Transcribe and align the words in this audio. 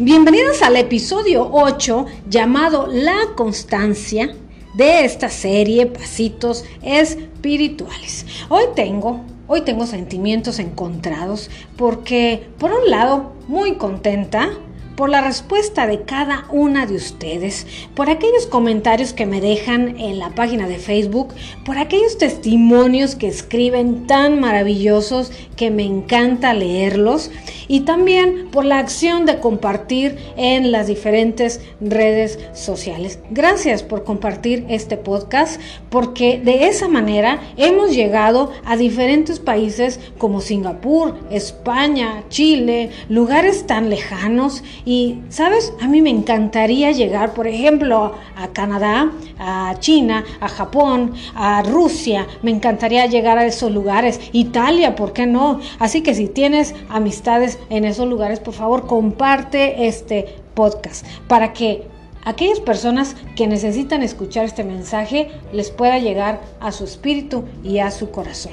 Bienvenidos 0.00 0.62
al 0.62 0.76
episodio 0.76 1.48
8 1.50 2.06
llamado 2.30 2.86
La 2.86 3.16
constancia 3.34 4.32
de 4.74 5.04
esta 5.04 5.28
serie 5.28 5.86
Pasitos 5.86 6.64
Espirituales. 6.82 8.24
Hoy 8.48 8.66
tengo, 8.76 9.24
hoy 9.48 9.62
tengo 9.62 9.86
sentimientos 9.86 10.60
encontrados 10.60 11.50
porque 11.76 12.46
por 12.60 12.70
un 12.70 12.88
lado 12.88 13.32
muy 13.48 13.74
contenta 13.74 14.50
por 14.98 15.10
la 15.10 15.20
respuesta 15.20 15.86
de 15.86 16.02
cada 16.02 16.46
una 16.50 16.84
de 16.84 16.96
ustedes, 16.96 17.68
por 17.94 18.10
aquellos 18.10 18.46
comentarios 18.46 19.12
que 19.12 19.26
me 19.26 19.40
dejan 19.40 19.96
en 20.00 20.18
la 20.18 20.30
página 20.30 20.66
de 20.66 20.78
Facebook, 20.78 21.28
por 21.64 21.78
aquellos 21.78 22.18
testimonios 22.18 23.14
que 23.14 23.28
escriben 23.28 24.08
tan 24.08 24.40
maravillosos 24.40 25.30
que 25.54 25.70
me 25.70 25.84
encanta 25.84 26.52
leerlos 26.52 27.30
y 27.68 27.80
también 27.80 28.48
por 28.50 28.64
la 28.64 28.78
acción 28.78 29.24
de 29.24 29.38
compartir 29.38 30.18
en 30.36 30.72
las 30.72 30.88
diferentes 30.88 31.60
redes 31.80 32.40
sociales. 32.52 33.20
Gracias 33.30 33.84
por 33.84 34.02
compartir 34.02 34.66
este 34.68 34.96
podcast 34.96 35.60
porque 35.90 36.40
de 36.42 36.66
esa 36.66 36.88
manera 36.88 37.40
hemos 37.56 37.94
llegado 37.94 38.50
a 38.64 38.76
diferentes 38.76 39.38
países 39.38 40.00
como 40.18 40.40
Singapur, 40.40 41.14
España, 41.30 42.24
Chile, 42.30 42.90
lugares 43.08 43.64
tan 43.66 43.90
lejanos 43.90 44.64
y, 44.88 45.20
¿sabes? 45.28 45.74
A 45.82 45.86
mí 45.86 46.00
me 46.00 46.08
encantaría 46.08 46.92
llegar, 46.92 47.34
por 47.34 47.46
ejemplo, 47.46 48.14
a 48.34 48.48
Canadá, 48.54 49.12
a 49.38 49.74
China, 49.80 50.24
a 50.40 50.48
Japón, 50.48 51.12
a 51.34 51.62
Rusia. 51.62 52.26
Me 52.40 52.50
encantaría 52.50 53.04
llegar 53.04 53.36
a 53.36 53.44
esos 53.44 53.70
lugares. 53.70 54.18
Italia, 54.32 54.96
¿por 54.96 55.12
qué 55.12 55.26
no? 55.26 55.60
Así 55.78 56.00
que 56.00 56.14
si 56.14 56.26
tienes 56.26 56.74
amistades 56.88 57.58
en 57.68 57.84
esos 57.84 58.08
lugares, 58.08 58.40
por 58.40 58.54
favor, 58.54 58.86
comparte 58.86 59.88
este 59.88 60.36
podcast 60.54 61.06
para 61.28 61.52
que 61.52 61.82
aquellas 62.24 62.60
personas 62.60 63.14
que 63.36 63.46
necesitan 63.46 64.02
escuchar 64.02 64.46
este 64.46 64.64
mensaje 64.64 65.30
les 65.52 65.70
pueda 65.70 65.98
llegar 65.98 66.40
a 66.60 66.72
su 66.72 66.84
espíritu 66.84 67.44
y 67.62 67.80
a 67.80 67.90
su 67.90 68.10
corazón. 68.10 68.52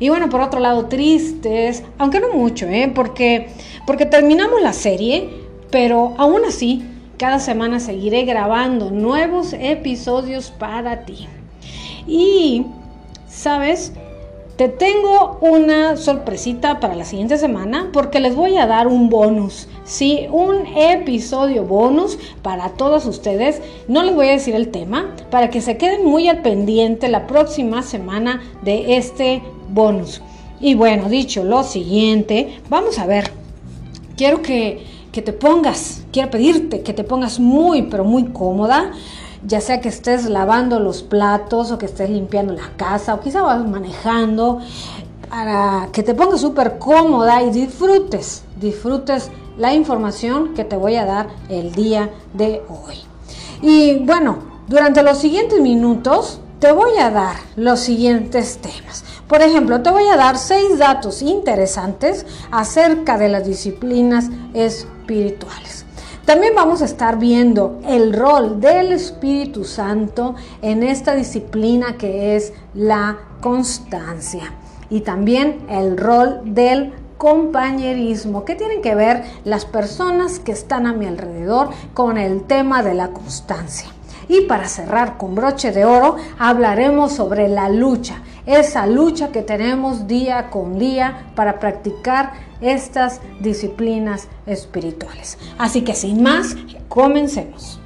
Y 0.00 0.08
bueno, 0.08 0.28
por 0.28 0.40
otro 0.40 0.58
lado, 0.58 0.86
tristes, 0.86 1.84
aunque 1.98 2.18
no 2.18 2.32
mucho, 2.32 2.66
¿eh? 2.66 2.90
porque, 2.92 3.46
porque 3.86 4.06
terminamos 4.06 4.60
la 4.60 4.72
serie 4.72 5.46
pero 5.70 6.14
aún 6.18 6.42
así, 6.46 6.84
cada 7.16 7.40
semana 7.40 7.80
seguiré 7.80 8.24
grabando 8.24 8.90
nuevos 8.90 9.52
episodios 9.52 10.50
para 10.50 11.04
ti. 11.04 11.26
Y, 12.06 12.64
¿sabes? 13.28 13.92
Te 14.56 14.68
tengo 14.68 15.38
una 15.40 15.96
sorpresita 15.96 16.80
para 16.80 16.96
la 16.96 17.04
siguiente 17.04 17.38
semana 17.38 17.90
porque 17.92 18.18
les 18.18 18.34
voy 18.34 18.56
a 18.56 18.66
dar 18.66 18.88
un 18.88 19.08
bonus. 19.08 19.68
Sí, 19.84 20.26
un 20.32 20.66
episodio 20.76 21.62
bonus 21.62 22.18
para 22.42 22.70
todos 22.70 23.06
ustedes. 23.06 23.62
No 23.86 24.02
les 24.02 24.16
voy 24.16 24.26
a 24.28 24.32
decir 24.32 24.56
el 24.56 24.72
tema 24.72 25.14
para 25.30 25.48
que 25.50 25.60
se 25.60 25.76
queden 25.76 26.04
muy 26.04 26.28
al 26.28 26.42
pendiente 26.42 27.08
la 27.08 27.28
próxima 27.28 27.82
semana 27.82 28.42
de 28.62 28.96
este 28.96 29.42
bonus. 29.68 30.22
Y 30.60 30.74
bueno, 30.74 31.08
dicho 31.08 31.44
lo 31.44 31.62
siguiente, 31.62 32.58
vamos 32.68 32.98
a 32.98 33.06
ver. 33.06 33.30
Quiero 34.16 34.42
que 34.42 34.84
que 35.12 35.22
te 35.22 35.32
pongas, 35.32 36.02
quiero 36.12 36.30
pedirte 36.30 36.82
que 36.82 36.92
te 36.92 37.04
pongas 37.04 37.40
muy, 37.40 37.82
pero 37.82 38.04
muy 38.04 38.26
cómoda, 38.26 38.92
ya 39.46 39.60
sea 39.60 39.80
que 39.80 39.88
estés 39.88 40.28
lavando 40.28 40.80
los 40.80 41.02
platos 41.02 41.70
o 41.70 41.78
que 41.78 41.86
estés 41.86 42.10
limpiando 42.10 42.52
la 42.52 42.70
casa 42.76 43.14
o 43.14 43.20
quizá 43.20 43.42
vas 43.42 43.64
manejando, 43.66 44.60
para 45.28 45.88
que 45.92 46.02
te 46.02 46.14
pongas 46.14 46.40
súper 46.40 46.78
cómoda 46.78 47.42
y 47.42 47.50
disfrutes, 47.50 48.44
disfrutes 48.60 49.30
la 49.58 49.74
información 49.74 50.54
que 50.54 50.64
te 50.64 50.76
voy 50.76 50.96
a 50.96 51.04
dar 51.04 51.28
el 51.48 51.72
día 51.72 52.10
de 52.32 52.62
hoy. 52.68 52.96
Y 53.60 53.98
bueno, 53.98 54.38
durante 54.68 55.02
los 55.02 55.18
siguientes 55.18 55.60
minutos 55.60 56.40
te 56.60 56.72
voy 56.72 56.96
a 56.98 57.10
dar 57.10 57.36
los 57.56 57.80
siguientes 57.80 58.58
temas. 58.58 59.04
Por 59.28 59.42
ejemplo, 59.42 59.82
te 59.82 59.90
voy 59.90 60.06
a 60.06 60.16
dar 60.16 60.38
seis 60.38 60.78
datos 60.78 61.20
interesantes 61.20 62.24
acerca 62.50 63.18
de 63.18 63.28
las 63.28 63.44
disciplinas 63.44 64.30
espirituales. 64.54 65.84
También 66.24 66.54
vamos 66.54 66.80
a 66.80 66.86
estar 66.86 67.18
viendo 67.18 67.78
el 67.86 68.14
rol 68.14 68.58
del 68.58 68.92
Espíritu 68.92 69.64
Santo 69.64 70.34
en 70.62 70.82
esta 70.82 71.14
disciplina 71.14 71.98
que 71.98 72.36
es 72.36 72.54
la 72.72 73.18
constancia. 73.40 74.54
Y 74.88 75.00
también 75.02 75.66
el 75.68 75.98
rol 75.98 76.40
del 76.44 76.94
compañerismo. 77.18 78.46
¿Qué 78.46 78.54
tienen 78.54 78.80
que 78.80 78.94
ver 78.94 79.24
las 79.44 79.66
personas 79.66 80.38
que 80.38 80.52
están 80.52 80.86
a 80.86 80.94
mi 80.94 81.04
alrededor 81.04 81.68
con 81.92 82.16
el 82.16 82.44
tema 82.44 82.82
de 82.82 82.94
la 82.94 83.08
constancia? 83.08 83.88
Y 84.28 84.42
para 84.42 84.68
cerrar 84.68 85.16
con 85.16 85.34
broche 85.34 85.72
de 85.72 85.84
oro, 85.84 86.16
hablaremos 86.38 87.12
sobre 87.12 87.48
la 87.48 87.68
lucha, 87.68 88.22
esa 88.48 88.86
lucha 88.86 89.30
que 89.30 89.42
tenemos 89.42 90.06
día 90.06 90.48
con 90.48 90.78
día 90.78 91.30
para 91.34 91.58
practicar 91.58 92.32
estas 92.62 93.20
disciplinas 93.40 94.28
espirituales. 94.46 95.38
Así 95.58 95.82
que 95.82 95.94
sin 95.94 96.22
más, 96.22 96.56
comencemos. 96.88 97.78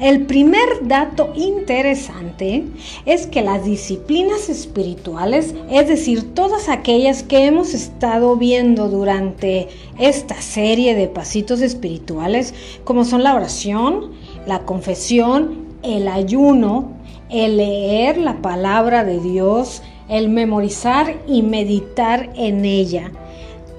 El 0.00 0.26
primer 0.26 0.68
dato 0.82 1.32
interesante 1.34 2.64
es 3.04 3.26
que 3.26 3.42
las 3.42 3.64
disciplinas 3.64 4.48
espirituales, 4.48 5.54
es 5.70 5.88
decir, 5.88 6.34
todas 6.34 6.68
aquellas 6.68 7.22
que 7.22 7.46
hemos 7.46 7.74
estado 7.74 8.36
viendo 8.36 8.88
durante 8.88 9.68
esta 9.98 10.40
serie 10.40 10.94
de 10.94 11.08
pasitos 11.08 11.60
espirituales, 11.60 12.54
como 12.84 13.04
son 13.04 13.24
la 13.24 13.34
oración, 13.34 14.12
la 14.46 14.60
confesión, 14.60 15.66
el 15.82 16.06
ayuno, 16.06 16.97
el 17.30 17.56
leer 17.56 18.18
la 18.18 18.36
palabra 18.42 19.04
de 19.04 19.20
Dios, 19.20 19.82
el 20.08 20.28
memorizar 20.28 21.16
y 21.26 21.42
meditar 21.42 22.30
en 22.34 22.64
ella. 22.64 23.12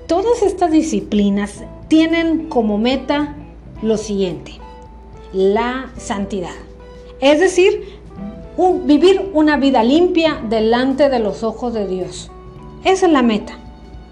Todas 0.08 0.42
estas 0.42 0.72
disciplinas 0.72 1.64
tienen 1.88 2.50
como 2.50 2.78
meta 2.78 3.36
lo 3.82 3.98
siguiente, 3.98 4.54
la 5.34 5.92
santidad. 5.98 6.56
Es 7.20 7.40
decir, 7.40 8.00
vivir 8.86 9.32
una 9.34 9.58
vida 9.58 9.84
limpia 9.84 10.42
delante 10.50 11.10
de 11.10 11.20
los 11.20 11.44
ojos 11.44 11.74
de 11.74 11.88
Dios. 11.88 12.32
Esa 12.84 13.08
es 13.08 13.12
la 13.12 13.22
meta. 13.22 13.58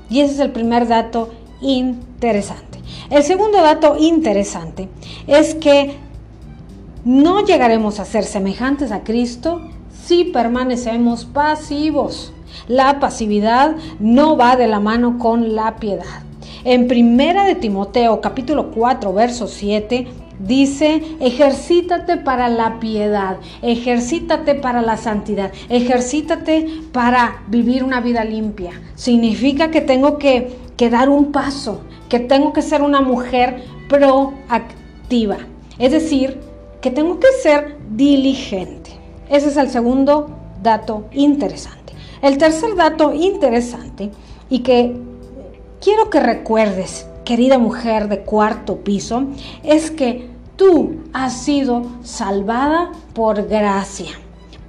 Y 0.10 0.22
ese 0.22 0.36
es 0.36 0.40
el 0.40 0.52
primer 0.52 0.88
dato 0.88 1.30
interesante. 1.62 2.80
El 3.10 3.24
segundo 3.24 3.62
dato 3.62 3.98
interesante 3.98 4.90
es 5.28 5.56
que 5.56 5.96
no 7.08 7.46
llegaremos 7.46 8.02
a 8.02 8.06
ser 8.06 8.26
semejantes 8.26 8.92
a 8.92 9.06
Cristo 9.06 9.62
si 10.04 10.26
permanecemos 10.26 11.24
pasivos. 11.24 12.34
La 12.68 13.00
pasividad 13.00 13.78
no 14.00 14.36
va 14.36 14.58
de 14.58 14.68
la 14.68 14.82
mano 14.82 15.18
con 15.18 15.56
la 15.56 15.78
piedad. 15.78 16.24
En 16.66 16.90
primera 16.90 17.46
de 17.46 17.56
Timoteo 17.56 18.20
capítulo 18.20 18.72
4 18.72 19.14
verso 19.14 19.48
7 19.48 20.06
dice, 20.40 21.02
ejercítate 21.22 22.18
para 22.18 22.50
la 22.50 22.78
piedad, 22.82 23.38
ejercítate 23.62 24.56
para 24.56 24.82
la 24.82 24.98
santidad, 24.98 25.54
ejercítate 25.70 26.68
para 26.92 27.42
vivir 27.48 27.86
una 27.86 28.02
vida 28.02 28.26
limpia. 28.26 28.82
Significa 28.96 29.72
que 29.72 29.80
tengo 29.80 30.18
que, 30.18 30.58
que 30.76 30.90
dar 30.90 31.08
un 31.08 31.32
paso, 31.32 31.84
que 32.10 32.20
tengo 32.20 32.52
que 32.52 32.62
ser 32.62 32.82
una 32.82 33.00
mujer 33.00 33.64
proactiva. 33.88 35.38
Es 35.80 35.94
decir, 35.94 36.47
tengo 36.92 37.20
que 37.20 37.28
ser 37.42 37.78
diligente. 37.92 38.92
Ese 39.30 39.50
es 39.50 39.58
el 39.58 39.70
segundo 39.70 40.30
dato 40.62 41.06
interesante. 41.12 41.94
El 42.22 42.38
tercer 42.38 42.76
dato 42.76 43.14
interesante 43.14 44.12
y 44.50 44.60
que 44.60 44.96
quiero 45.82 46.10
que 46.10 46.20
recuerdes, 46.20 47.08
querida 47.26 47.58
mujer 47.58 48.08
de 48.08 48.22
cuarto 48.22 48.78
piso, 48.78 49.26
es 49.64 49.92
que 49.92 50.30
tú 50.56 51.04
has 51.14 51.34
sido 51.44 51.84
salvada 52.04 52.92
por 53.14 53.48
gracia, 53.48 54.12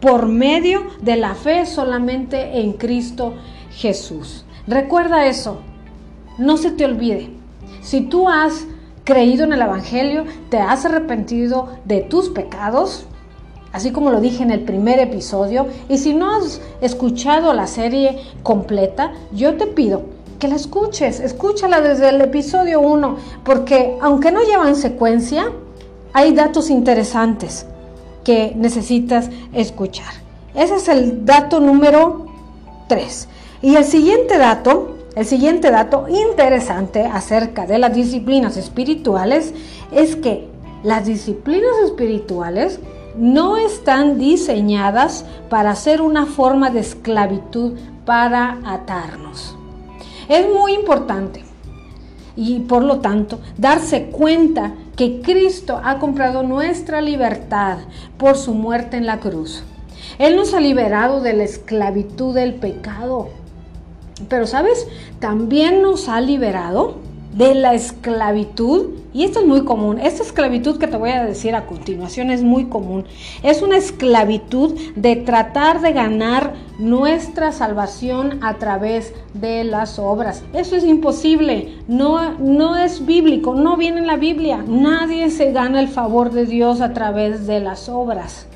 por 0.01 0.27
medio 0.27 0.83
de 1.01 1.17
la 1.17 1.35
fe 1.35 1.67
solamente 1.67 2.61
en 2.61 2.75
Cristo 2.75 3.35
Jesús. 3.71 4.45
Recuerda 4.67 5.27
eso, 5.27 5.61
no 6.37 6.57
se 6.57 6.71
te 6.71 6.85
olvide. 6.85 7.31
Si 7.81 8.03
tú 8.03 8.29
has 8.29 8.67
creído 9.09 9.45
en 9.45 9.55
el 9.55 9.63
Evangelio, 9.63 10.27
te 10.51 10.59
has 10.59 10.85
arrepentido 10.85 11.69
de 11.87 12.03
tus 12.03 12.29
pecados, 12.29 13.07
así 13.73 13.91
como 13.91 14.11
lo 14.11 14.21
dije 14.21 14.43
en 14.43 14.51
el 14.51 14.61
primer 14.61 14.99
episodio, 14.99 15.67
y 15.89 15.97
si 15.97 16.13
no 16.13 16.37
has 16.37 16.61
escuchado 16.83 17.55
la 17.55 17.67
serie 17.67 18.19
completa, 18.43 19.15
yo 19.33 19.57
te 19.57 19.67
pido 19.67 20.03
que 20.39 20.47
la 20.47 20.57
escuches, 20.57 21.21
escúchala 21.21 21.81
desde 21.81 22.11
el 22.11 22.21
episodio 22.21 22.83
1, 22.83 23.17
porque 23.47 23.97
aunque 24.03 24.31
no 24.31 24.43
llevan 24.43 24.77
secuencia, 24.77 25.53
hay 26.13 26.35
datos 26.35 26.69
interesantes 26.69 27.65
que 28.25 28.53
necesitas 28.57 29.31
escuchar. 29.55 30.13
Ese 30.55 30.75
es 30.75 30.87
el 30.87 31.25
dato 31.25 31.61
número 31.61 32.27
3. 32.89 33.27
Y 33.63 33.75
el 33.75 33.85
siguiente 33.85 34.37
dato 34.37 34.98
el 35.17 35.27
siguiente 35.27 35.71
dato 35.71 36.07
interesante 36.09 37.05
acerca 37.05 37.67
de 37.67 37.79
las 37.79 37.95
disciplinas 37.95 38.57
espirituales 38.57 39.55
es 39.91 40.17
que 40.17 40.49
las 40.83 41.07
disciplinas 41.07 41.73
espirituales 41.85 42.79
no 43.17 43.57
están 43.57 44.19
diseñadas 44.19 45.25
para 45.51 45.75
ser 45.75 46.01
una 46.01 46.27
forma 46.27 46.71
de 46.71 46.81
esclavitud 46.81 47.73
para 48.05 48.59
atarnos. 48.65 49.57
Es 50.29 50.47
muy 50.49 50.75
importante 50.75 51.45
y 52.37 52.61
por 52.61 52.85
lo 52.85 53.01
tanto 53.01 53.41
darse 53.57 54.07
cuenta 54.07 54.75
que 54.95 55.21
Cristo 55.21 55.81
ha 55.83 55.99
comprado 55.99 56.45
nuestra 56.45 57.01
libertad 57.01 57.79
por 58.17 58.37
su 58.37 58.55
muerte 58.55 58.97
en 58.97 59.07
la 59.07 59.19
cruz. 59.19 59.65
Él 60.19 60.37
nos 60.37 60.55
ha 60.55 60.61
liberado 60.61 61.21
de 61.21 61.33
la 61.33 61.45
esclavitud 61.45 62.35
del 62.35 62.55
pecado. 62.55 63.31
Pero 64.29 64.47
sabes, 64.47 64.87
también 65.21 65.83
nos 65.83 66.09
ha 66.09 66.21
liberado 66.21 66.97
de 67.39 67.55
la 67.55 67.75
esclavitud, 67.75 68.87
y 69.13 69.23
esto 69.23 69.41
es 69.41 69.47
muy 69.47 69.65
común, 69.65 69.99
esta 70.01 70.23
esclavitud 70.23 70.79
que 70.79 70.89
te 70.89 70.97
voy 70.97 71.11
a 71.11 71.25
decir 71.25 71.55
a 71.55 71.67
continuación 71.67 72.31
es 72.31 72.43
muy 72.43 72.65
común, 72.65 73.05
es 73.43 73.63
una 73.63 73.77
esclavitud 73.77 74.75
de 74.97 75.17
tratar 75.17 75.81
de 75.81 75.93
ganar 75.93 76.55
nuestra 76.79 77.53
salvación 77.53 78.43
a 78.43 78.55
través 78.55 79.15
de 79.35 79.63
las 79.65 79.99
obras. 79.99 80.43
Eso 80.53 80.75
es 80.75 80.85
imposible, 80.85 81.77
no, 81.87 82.39
no 82.39 82.77
es 82.77 83.05
bíblico, 83.05 83.55
no 83.55 83.77
viene 83.77 84.01
en 84.01 84.07
la 84.07 84.17
Biblia, 84.17 84.65
nadie 84.67 85.31
se 85.31 85.53
gana 85.53 85.81
el 85.81 85.89
favor 85.89 86.33
de 86.33 86.47
Dios 86.47 86.81
a 86.81 86.93
través 86.93 87.47
de 87.47 87.61
las 87.61 87.89
obras. 87.89 88.47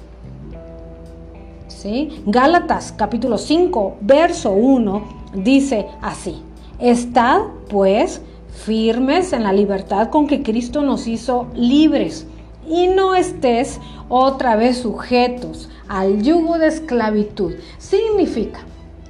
¿Sí? 1.68 2.22
Gálatas 2.26 2.92
capítulo 2.96 3.38
5, 3.38 3.96
verso 4.00 4.52
1 4.52 5.21
dice 5.34 5.86
así, 6.00 6.42
estad 6.78 7.42
pues 7.68 8.20
firmes 8.52 9.32
en 9.32 9.44
la 9.44 9.52
libertad 9.52 10.10
con 10.10 10.26
que 10.26 10.42
Cristo 10.42 10.82
nos 10.82 11.06
hizo 11.06 11.46
libres 11.54 12.26
y 12.68 12.88
no 12.88 13.14
estés 13.14 13.80
otra 14.08 14.56
vez 14.56 14.78
sujetos 14.78 15.68
al 15.88 16.22
yugo 16.22 16.58
de 16.58 16.68
esclavitud. 16.68 17.54
Significa 17.78 18.60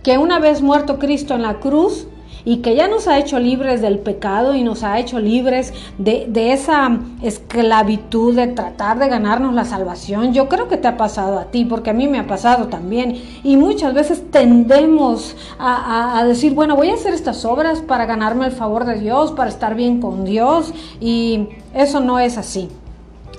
que 0.02 0.18
una 0.18 0.38
vez 0.38 0.62
muerto 0.62 0.98
Cristo 0.98 1.34
en 1.34 1.42
la 1.42 1.60
cruz, 1.60 2.06
y 2.44 2.58
que 2.58 2.74
ya 2.74 2.88
nos 2.88 3.08
ha 3.08 3.18
hecho 3.18 3.38
libres 3.38 3.80
del 3.80 3.98
pecado 3.98 4.54
y 4.54 4.62
nos 4.62 4.82
ha 4.82 4.98
hecho 4.98 5.18
libres 5.20 5.72
de, 5.98 6.28
esa 6.52 6.98
esclavitud 7.22 8.34
de 8.34 8.48
tratar 8.48 8.98
de 8.98 9.08
ganarnos 9.08 9.54
la 9.54 9.64
salvación. 9.64 10.32
Yo 10.32 10.48
creo 10.48 10.68
que 10.68 10.76
te 10.76 10.88
ha 10.88 10.96
pasado 10.96 11.38
a 11.38 11.46
ti, 11.46 11.64
porque 11.64 11.90
a 11.90 11.92
mí 11.92 12.08
me 12.08 12.18
ha 12.18 12.26
pasado 12.26 12.66
también. 12.66 13.22
Y 13.44 13.56
muchas 13.56 13.94
veces 13.94 14.30
tendemos 14.30 15.36
a, 15.58 16.22
decir, 16.26 16.54
bueno, 16.54 16.76
voy 16.76 16.90
a 16.90 16.94
hacer 16.94 17.14
estas 17.14 17.44
obras 17.44 17.80
para 17.80 18.06
ganarme 18.06 18.46
el 18.46 18.52
favor 18.52 18.84
de 18.84 18.98
Dios, 18.98 19.32
para 19.32 19.48
estar 19.48 19.74
bien 19.74 20.00
con 20.00 20.24
Dios. 20.24 20.72
Y 21.00 21.48
eso 21.74 22.00
no 22.00 22.18
es 22.18 22.38
así. 22.38 22.68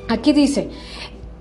Aquí 0.10 0.34
dice, 0.34 0.70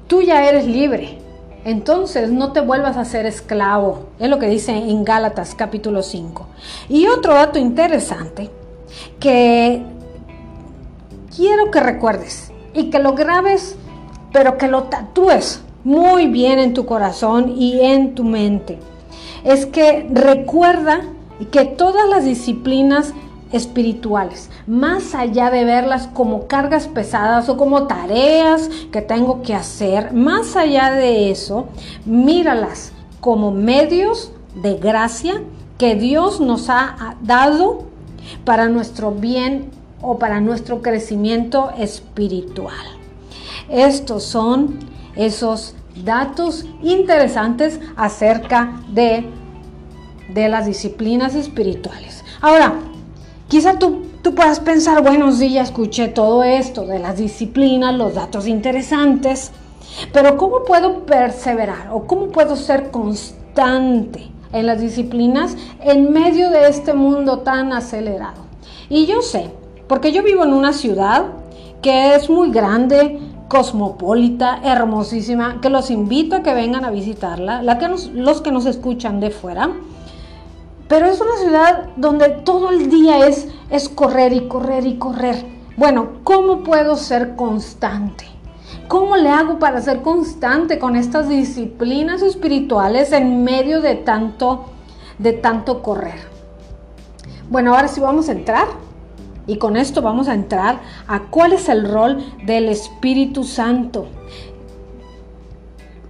tú 0.06 0.22
ya 0.22 0.48
eres 0.48 0.66
libre 0.66 1.21
entonces 1.64 2.30
no 2.30 2.52
te 2.52 2.60
vuelvas 2.60 2.96
a 2.96 3.04
ser 3.04 3.26
esclavo. 3.26 4.06
Es 4.18 4.28
lo 4.28 4.38
que 4.38 4.48
dice 4.48 4.72
en 4.72 5.04
Gálatas 5.04 5.54
capítulo 5.54 6.02
5. 6.02 6.46
Y 6.88 7.06
otro 7.06 7.34
dato 7.34 7.58
interesante 7.58 8.50
que 9.20 9.82
quiero 11.34 11.70
que 11.70 11.80
recuerdes 11.80 12.52
y 12.74 12.90
que 12.90 12.98
lo 12.98 13.14
grabes, 13.14 13.76
pero 14.32 14.58
que 14.58 14.68
lo 14.68 14.84
tatúes 14.84 15.62
muy 15.84 16.26
bien 16.26 16.58
en 16.58 16.74
tu 16.74 16.86
corazón 16.86 17.54
y 17.56 17.80
en 17.80 18.14
tu 18.14 18.24
mente. 18.24 18.78
Es 19.44 19.66
que 19.66 20.08
recuerda 20.10 21.02
que 21.50 21.64
todas 21.64 22.08
las 22.08 22.24
disciplinas 22.24 23.14
espirituales, 23.52 24.50
más 24.66 25.14
allá 25.14 25.50
de 25.50 25.64
verlas 25.64 26.08
como 26.08 26.46
cargas 26.46 26.88
pesadas 26.88 27.48
o 27.48 27.56
como 27.56 27.86
tareas 27.86 28.68
que 28.90 29.02
tengo 29.02 29.42
que 29.42 29.54
hacer, 29.54 30.12
más 30.12 30.56
allá 30.56 30.90
de 30.90 31.30
eso, 31.30 31.68
míralas 32.04 32.92
como 33.20 33.50
medios 33.52 34.32
de 34.54 34.76
gracia 34.76 35.42
que 35.78 35.94
Dios 35.94 36.40
nos 36.40 36.68
ha 36.70 37.16
dado 37.22 37.84
para 38.44 38.68
nuestro 38.68 39.12
bien 39.12 39.70
o 40.00 40.18
para 40.18 40.40
nuestro 40.40 40.82
crecimiento 40.82 41.70
espiritual. 41.78 42.86
Estos 43.68 44.24
son 44.24 44.78
esos 45.14 45.74
datos 46.04 46.64
interesantes 46.82 47.80
acerca 47.96 48.80
de, 48.88 49.24
de 50.32 50.48
las 50.48 50.66
disciplinas 50.66 51.34
espirituales. 51.34 52.24
Ahora, 52.40 52.74
Quizá 53.52 53.78
tú, 53.78 54.04
tú 54.22 54.34
puedas 54.34 54.60
pensar, 54.60 55.02
bueno, 55.02 55.30
sí, 55.30 55.52
ya 55.52 55.60
escuché 55.60 56.08
todo 56.08 56.42
esto 56.42 56.86
de 56.86 56.98
las 56.98 57.18
disciplinas, 57.18 57.94
los 57.94 58.14
datos 58.14 58.46
interesantes, 58.46 59.52
pero 60.10 60.38
¿cómo 60.38 60.64
puedo 60.64 61.00
perseverar 61.00 61.90
o 61.92 62.06
cómo 62.06 62.28
puedo 62.28 62.56
ser 62.56 62.90
constante 62.90 64.30
en 64.54 64.64
las 64.64 64.80
disciplinas 64.80 65.54
en 65.82 66.14
medio 66.14 66.48
de 66.48 66.66
este 66.66 66.94
mundo 66.94 67.40
tan 67.40 67.74
acelerado? 67.74 68.40
Y 68.88 69.04
yo 69.04 69.20
sé, 69.20 69.50
porque 69.86 70.12
yo 70.12 70.22
vivo 70.22 70.44
en 70.44 70.54
una 70.54 70.72
ciudad 70.72 71.26
que 71.82 72.14
es 72.14 72.30
muy 72.30 72.50
grande, 72.50 73.18
cosmopolita, 73.48 74.60
hermosísima, 74.64 75.60
que 75.60 75.68
los 75.68 75.90
invito 75.90 76.36
a 76.36 76.42
que 76.42 76.54
vengan 76.54 76.86
a 76.86 76.90
visitarla, 76.90 77.62
la 77.62 77.76
que 77.76 77.88
los 78.14 78.40
que 78.40 78.50
nos 78.50 78.64
escuchan 78.64 79.20
de 79.20 79.28
fuera 79.28 79.68
pero 80.92 81.06
es 81.06 81.22
una 81.22 81.38
ciudad 81.38 81.88
donde 81.96 82.28
todo 82.28 82.68
el 82.68 82.90
día 82.90 83.26
es, 83.26 83.48
es 83.70 83.88
correr 83.88 84.34
y 84.34 84.46
correr 84.46 84.86
y 84.86 84.98
correr. 84.98 85.42
Bueno, 85.74 86.18
¿cómo 86.22 86.62
puedo 86.62 86.96
ser 86.96 87.34
constante? 87.34 88.26
¿Cómo 88.88 89.16
le 89.16 89.30
hago 89.30 89.58
para 89.58 89.80
ser 89.80 90.02
constante 90.02 90.78
con 90.78 90.94
estas 90.94 91.30
disciplinas 91.30 92.20
espirituales 92.20 93.10
en 93.12 93.42
medio 93.42 93.80
de 93.80 93.94
tanto, 93.94 94.66
de 95.16 95.32
tanto 95.32 95.82
correr? 95.82 96.28
Bueno, 97.48 97.74
ahora 97.74 97.88
sí 97.88 98.02
vamos 98.02 98.28
a 98.28 98.32
entrar 98.32 98.66
y 99.46 99.56
con 99.56 99.78
esto 99.78 100.02
vamos 100.02 100.28
a 100.28 100.34
entrar 100.34 100.80
a 101.08 101.20
cuál 101.20 101.54
es 101.54 101.70
el 101.70 101.90
rol 101.90 102.22
del 102.44 102.68
Espíritu 102.68 103.44
Santo. 103.44 104.08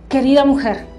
Querida 0.08 0.44
mujer, 0.44 0.91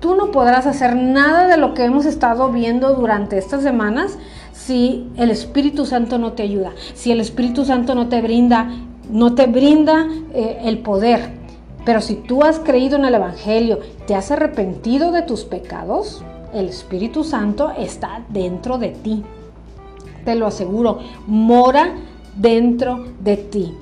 Tú 0.00 0.14
no 0.14 0.30
podrás 0.30 0.66
hacer 0.66 0.94
nada 0.94 1.46
de 1.46 1.56
lo 1.56 1.74
que 1.74 1.84
hemos 1.84 2.04
estado 2.04 2.50
viendo 2.50 2.94
durante 2.94 3.38
estas 3.38 3.62
semanas 3.62 4.18
si 4.52 5.08
el 5.16 5.30
Espíritu 5.30 5.86
Santo 5.86 6.18
no 6.18 6.32
te 6.32 6.42
ayuda, 6.42 6.72
si 6.94 7.12
el 7.12 7.20
Espíritu 7.20 7.64
Santo 7.64 7.94
no 7.94 8.08
te 8.08 8.20
brinda, 8.20 8.70
no 9.10 9.34
te 9.34 9.46
brinda 9.46 10.06
eh, 10.34 10.58
el 10.64 10.78
poder. 10.78 11.30
Pero 11.84 12.00
si 12.00 12.16
tú 12.16 12.42
has 12.42 12.58
creído 12.58 12.96
en 12.96 13.04
el 13.04 13.14
Evangelio, 13.14 13.78
te 14.06 14.14
has 14.14 14.30
arrepentido 14.30 15.12
de 15.12 15.22
tus 15.22 15.44
pecados, 15.44 16.22
el 16.52 16.68
Espíritu 16.68 17.22
Santo 17.22 17.72
está 17.78 18.22
dentro 18.28 18.78
de 18.78 18.88
ti. 18.88 19.22
Te 20.24 20.34
lo 20.34 20.46
aseguro, 20.46 20.98
mora 21.26 21.94
dentro 22.34 23.04
de 23.20 23.36
ti. 23.36 23.74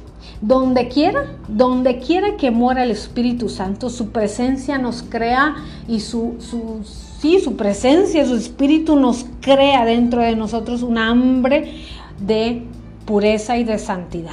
Donde 0.46 0.88
quiera, 0.88 1.24
donde 1.48 2.00
quiera 2.00 2.36
que 2.36 2.50
mora 2.50 2.82
el 2.82 2.90
Espíritu 2.90 3.48
Santo, 3.48 3.88
su 3.88 4.10
presencia 4.10 4.76
nos 4.76 5.02
crea 5.02 5.56
y 5.88 6.00
su, 6.00 6.34
su, 6.38 6.80
sí, 6.84 7.40
su 7.40 7.56
presencia, 7.56 8.26
su 8.26 8.36
espíritu 8.36 8.96
nos 8.96 9.24
crea 9.40 9.86
dentro 9.86 10.20
de 10.20 10.36
nosotros 10.36 10.82
un 10.82 10.98
hambre 10.98 11.72
de 12.20 12.62
pureza 13.06 13.56
y 13.56 13.64
de 13.64 13.78
santidad. 13.78 14.32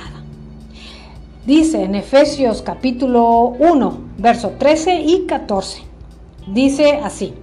Dice 1.46 1.82
en 1.82 1.96
Efesios 1.96 2.62
capítulo 2.62 3.56
1, 3.60 3.98
verso 4.18 4.51
13 4.60 5.03
y 5.03 5.25
14. 5.27 5.84
Dice 6.48 7.00
así, 7.01 7.34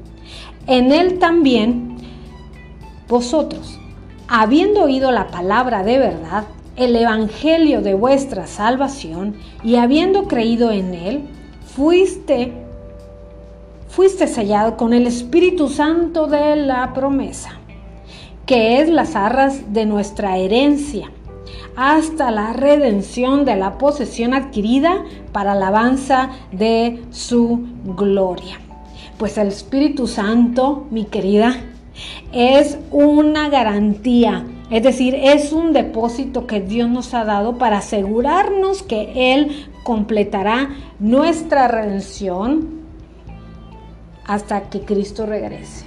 en 0.66 0.92
él 0.92 1.18
también 1.18 1.96
vosotros, 3.08 3.78
habiendo 4.28 4.82
oído 4.82 5.10
la 5.10 5.28
palabra 5.28 5.84
de 5.84 5.96
verdad, 5.96 6.44
el 6.78 6.94
Evangelio 6.94 7.82
de 7.82 7.94
vuestra 7.94 8.46
salvación 8.46 9.34
y 9.64 9.76
habiendo 9.76 10.28
creído 10.28 10.70
en 10.70 10.94
él, 10.94 11.22
fuiste, 11.74 12.52
fuiste 13.88 14.28
sellado 14.28 14.76
con 14.76 14.92
el 14.92 15.08
Espíritu 15.08 15.68
Santo 15.68 16.28
de 16.28 16.54
la 16.54 16.94
promesa, 16.94 17.58
que 18.46 18.80
es 18.80 18.88
las 18.88 19.16
arras 19.16 19.72
de 19.72 19.86
nuestra 19.86 20.38
herencia, 20.38 21.10
hasta 21.74 22.30
la 22.30 22.52
redención 22.52 23.44
de 23.44 23.56
la 23.56 23.76
posesión 23.76 24.32
adquirida 24.32 25.04
para 25.32 25.52
alabanza 25.52 26.30
de 26.52 27.02
su 27.10 27.66
gloria. 27.84 28.60
Pues 29.18 29.36
el 29.36 29.48
Espíritu 29.48 30.06
Santo, 30.06 30.86
mi 30.92 31.04
querida, 31.04 31.56
es 32.32 32.78
una 32.92 33.48
garantía 33.48 34.44
es 34.70 34.82
decir, 34.82 35.14
es 35.14 35.52
un 35.52 35.72
depósito 35.72 36.46
que 36.46 36.60
Dios 36.60 36.90
nos 36.90 37.14
ha 37.14 37.24
dado 37.24 37.56
para 37.56 37.78
asegurarnos 37.78 38.82
que 38.82 39.34
Él 39.34 39.66
completará 39.82 40.70
nuestra 40.98 41.68
redención 41.68 42.78
hasta 44.26 44.68
que 44.68 44.80
Cristo 44.80 45.24
regrese. 45.24 45.86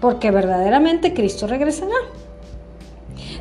Porque 0.00 0.30
verdaderamente 0.30 1.12
Cristo 1.12 1.46
regresará. 1.46 1.94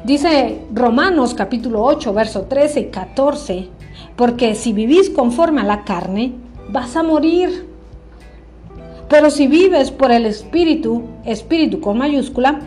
Dice 0.04 0.60
Romanos 0.74 1.34
capítulo 1.34 1.82
8, 1.84 2.14
verso 2.14 2.42
13 2.44 2.80
y 2.82 2.86
14, 2.88 3.70
porque 4.18 4.56
si 4.56 4.74
vivís 4.74 5.10
conforme 5.10 5.62
a 5.62 5.66
la 5.66 5.84
carne, 5.84 6.34
vas 6.70 6.96
a 6.98 7.04
morir. 7.04 7.66
Pero 9.08 9.30
si 9.30 9.48
vives 9.48 9.92
por 9.92 10.12
el 10.12 10.26
Espíritu, 10.26 11.04
Espíritu 11.26 11.80
con 11.80 11.98
mayúscula, 11.98 12.60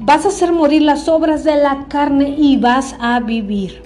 vas 0.00 0.24
a 0.24 0.28
hacer 0.28 0.52
morir 0.52 0.82
las 0.82 1.08
obras 1.08 1.44
de 1.44 1.56
la 1.56 1.86
carne 1.88 2.34
y 2.38 2.56
vas 2.56 2.94
a 3.00 3.20
vivir. 3.20 3.82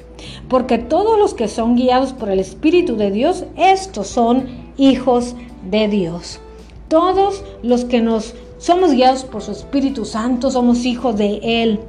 Porque 0.49 0.79
todos 0.79 1.19
los 1.19 1.35
que 1.35 1.49
son 1.49 1.77
guiados 1.77 2.13
por 2.13 2.31
el 2.31 2.39
Espíritu 2.39 2.97
de 2.97 3.11
Dios, 3.11 3.45
estos 3.57 4.07
son 4.09 4.47
hijos 4.77 5.35
de 5.71 5.89
Dios. 5.89 6.41
Todos 6.89 7.43
los 7.63 7.85
que 7.85 8.01
nos 8.01 8.35
somos 8.59 8.93
guiados 8.93 9.25
por 9.25 9.43
su 9.43 9.51
Espíritu 9.51 10.05
Santo, 10.05 10.51
somos 10.51 10.85
hijos 10.85 11.17
de 11.17 11.41
Él. 11.43 11.81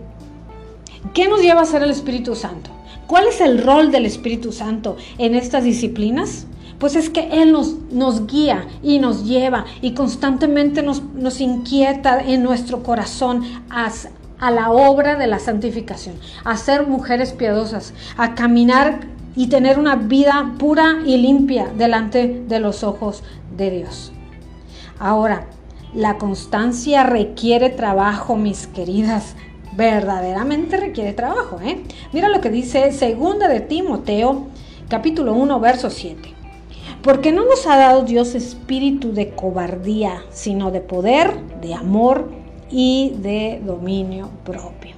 ¿Qué 1.13 1.27
nos 1.27 1.41
lleva 1.41 1.61
a 1.61 1.65
ser 1.65 1.83
el 1.83 1.91
Espíritu 1.91 2.33
Santo? 2.33 2.71
¿Cuál 3.05 3.27
es 3.27 3.41
el 3.41 3.61
rol 3.61 3.91
del 3.91 4.07
Espíritu 4.07 4.51
Santo 4.51 4.97
en 5.19 5.35
estas 5.35 5.65
disciplinas? 5.65 6.47
Pues 6.83 6.97
es 6.97 7.09
que 7.09 7.41
Él 7.41 7.53
nos, 7.53 7.75
nos 7.93 8.27
guía 8.27 8.67
y 8.83 8.99
nos 8.99 9.23
lleva 9.23 9.63
y 9.79 9.93
constantemente 9.93 10.83
nos, 10.83 11.01
nos 11.01 11.39
inquieta 11.39 12.19
en 12.19 12.43
nuestro 12.43 12.83
corazón 12.83 13.45
a, 13.69 13.89
la 14.51 14.69
obra 14.69 15.15
de 15.15 15.27
la 15.27 15.39
santificación, 15.39 16.15
a 16.43 16.57
ser 16.57 16.85
mujeres 16.85 17.31
piadosas, 17.31 17.93
a 18.17 18.35
caminar 18.35 18.99
y 19.33 19.47
tener 19.47 19.79
una 19.79 19.95
vida 19.95 20.55
pura 20.59 20.97
y 21.05 21.15
limpia 21.15 21.67
delante 21.67 22.43
de 22.49 22.59
los 22.59 22.83
ojos 22.83 23.23
de 23.55 23.71
Dios. 23.71 24.11
Ahora, 24.99 25.45
la 25.93 26.17
constancia 26.17 27.03
requiere 27.03 27.69
trabajo, 27.69 28.35
mis 28.35 28.67
queridas. 28.67 29.37
Verdaderamente 29.77 30.75
requiere 30.75 31.13
trabajo, 31.13 31.61
¿eh? 31.63 31.81
Mira 32.11 32.27
lo 32.27 32.41
que 32.41 32.49
dice 32.49 32.91
segunda 32.91 33.47
de 33.47 33.61
Timoteo, 33.61 34.47
capítulo 34.89 35.33
1, 35.33 35.61
verso 35.61 35.89
7. 35.89 36.32
Porque 37.03 37.33
no 37.33 37.43
nos 37.43 37.67
ha 37.67 37.75
dado 37.75 38.03
Dios 38.03 38.33
espíritu 38.33 39.11
de 39.11 39.31
cobardía, 39.31 40.23
sino 40.29 40.71
de 40.71 40.79
poder, 40.79 41.37
de 41.61 41.73
amor 41.73 42.31
y 42.71 43.13
de 43.17 43.61
dominio 43.65 44.29
propio. 44.45 44.95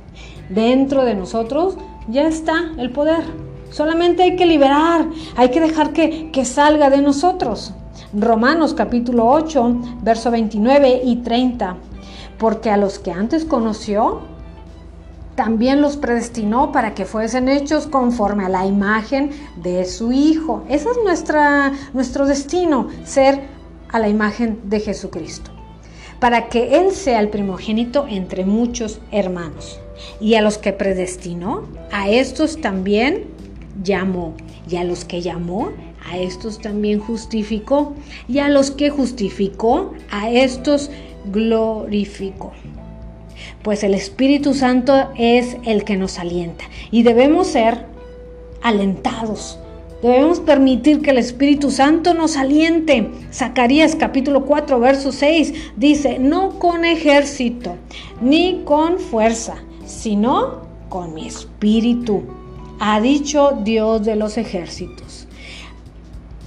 Dentro 0.50 1.04
de 1.04 1.16
nosotros 1.16 1.78
ya 2.08 2.28
está 2.28 2.72
el 2.78 2.92
poder. 2.92 3.24
Solamente 3.72 4.22
hay 4.22 4.36
que 4.36 4.46
liberar, 4.46 5.08
hay 5.36 5.50
que 5.50 5.60
dejar 5.60 5.94
que, 5.94 6.30
que 6.32 6.46
salga 6.46 6.92
de 6.92 7.02
nosotros. 7.02 7.74
Romanos 8.14 8.76
capítulo 8.76 9.28
8, 9.28 9.82
verso 10.04 10.30
29 10.30 11.02
y 11.04 11.18
30. 11.18 11.76
Porque 12.38 12.70
a 12.70 12.78
los 12.78 13.00
que 13.00 13.12
antes 13.12 13.46
conoció, 13.46 14.22
también 15.36 15.82
los 15.82 15.98
predestinó 15.98 16.72
para 16.72 16.94
que 16.94 17.06
fuesen 17.06 17.50
hechos 17.50 17.88
conforme 17.88 18.46
a 18.46 18.50
la 18.50 18.65
imagen 18.65 19.32
de 19.58 19.86
su 19.86 20.12
Hijo. 20.12 20.63
Ese 20.70 20.89
es 20.89 20.98
nuestra, 21.04 21.74
nuestro 21.94 22.25
destino, 22.25 22.88
ser 23.04 23.42
a 23.89 24.00
la 24.00 24.08
imagen 24.08 24.60
de 24.65 24.80
Jesucristo. 24.80 25.51
Para 26.20 26.48
que 26.48 26.77
Él 26.77 26.92
sea 26.92 27.20
el 27.20 27.30
primogénito 27.30 28.06
entre 28.10 28.46
muchos 28.46 29.00
hermanos. 29.12 29.80
Y 30.20 30.36
a 30.36 30.42
los 30.42 30.58
que 30.58 30.74
predestinó, 30.74 31.63
a 31.92 32.10
estos 32.10 32.60
también 32.62 33.25
llamó. 33.84 34.36
Y 34.70 34.77
a 34.77 34.84
los 34.84 35.06
que 35.06 35.22
llamó, 35.22 35.72
a 36.10 36.18
estos 36.18 36.60
también 36.60 37.00
justificó, 37.00 37.94
y 38.27 38.39
a 38.39 38.50
los 38.50 38.72
que 38.72 38.89
justificó, 38.89 39.94
a 40.12 40.30
estos 40.30 40.89
glorificó. 41.32 42.54
Pues 43.66 43.84
el 43.84 43.96
Espíritu 43.96 44.54
Santo 44.54 45.10
es 45.18 45.58
el 45.66 45.86
que 45.86 45.98
nos 45.98 46.20
alienta 46.20 46.66
y 46.92 47.02
debemos 47.02 47.48
ser 47.48 47.88
alentados. 48.62 49.58
Debemos 50.04 50.40
permitir 50.40 51.02
que 51.02 51.10
el 51.10 51.18
Espíritu 51.18 51.72
Santo 51.72 52.14
nos 52.14 52.38
aliente. 52.38 53.10
Zacarías 53.34 53.96
capítulo 53.96 54.46
4, 54.46 54.80
verso 54.80 55.12
6 55.12 55.72
dice, 55.78 56.20
no 56.20 56.60
con 56.60 56.86
ejército, 56.86 57.76
ni 58.22 58.62
con 58.66 59.00
fuerza, 59.00 59.56
sino 59.84 60.62
con 60.88 61.16
mi 61.16 61.26
espíritu, 61.26 62.22
ha 62.80 63.02
dicho 63.02 63.58
Dios 63.64 64.06
de 64.06 64.16
los 64.16 64.38
ejércitos. 64.38 65.28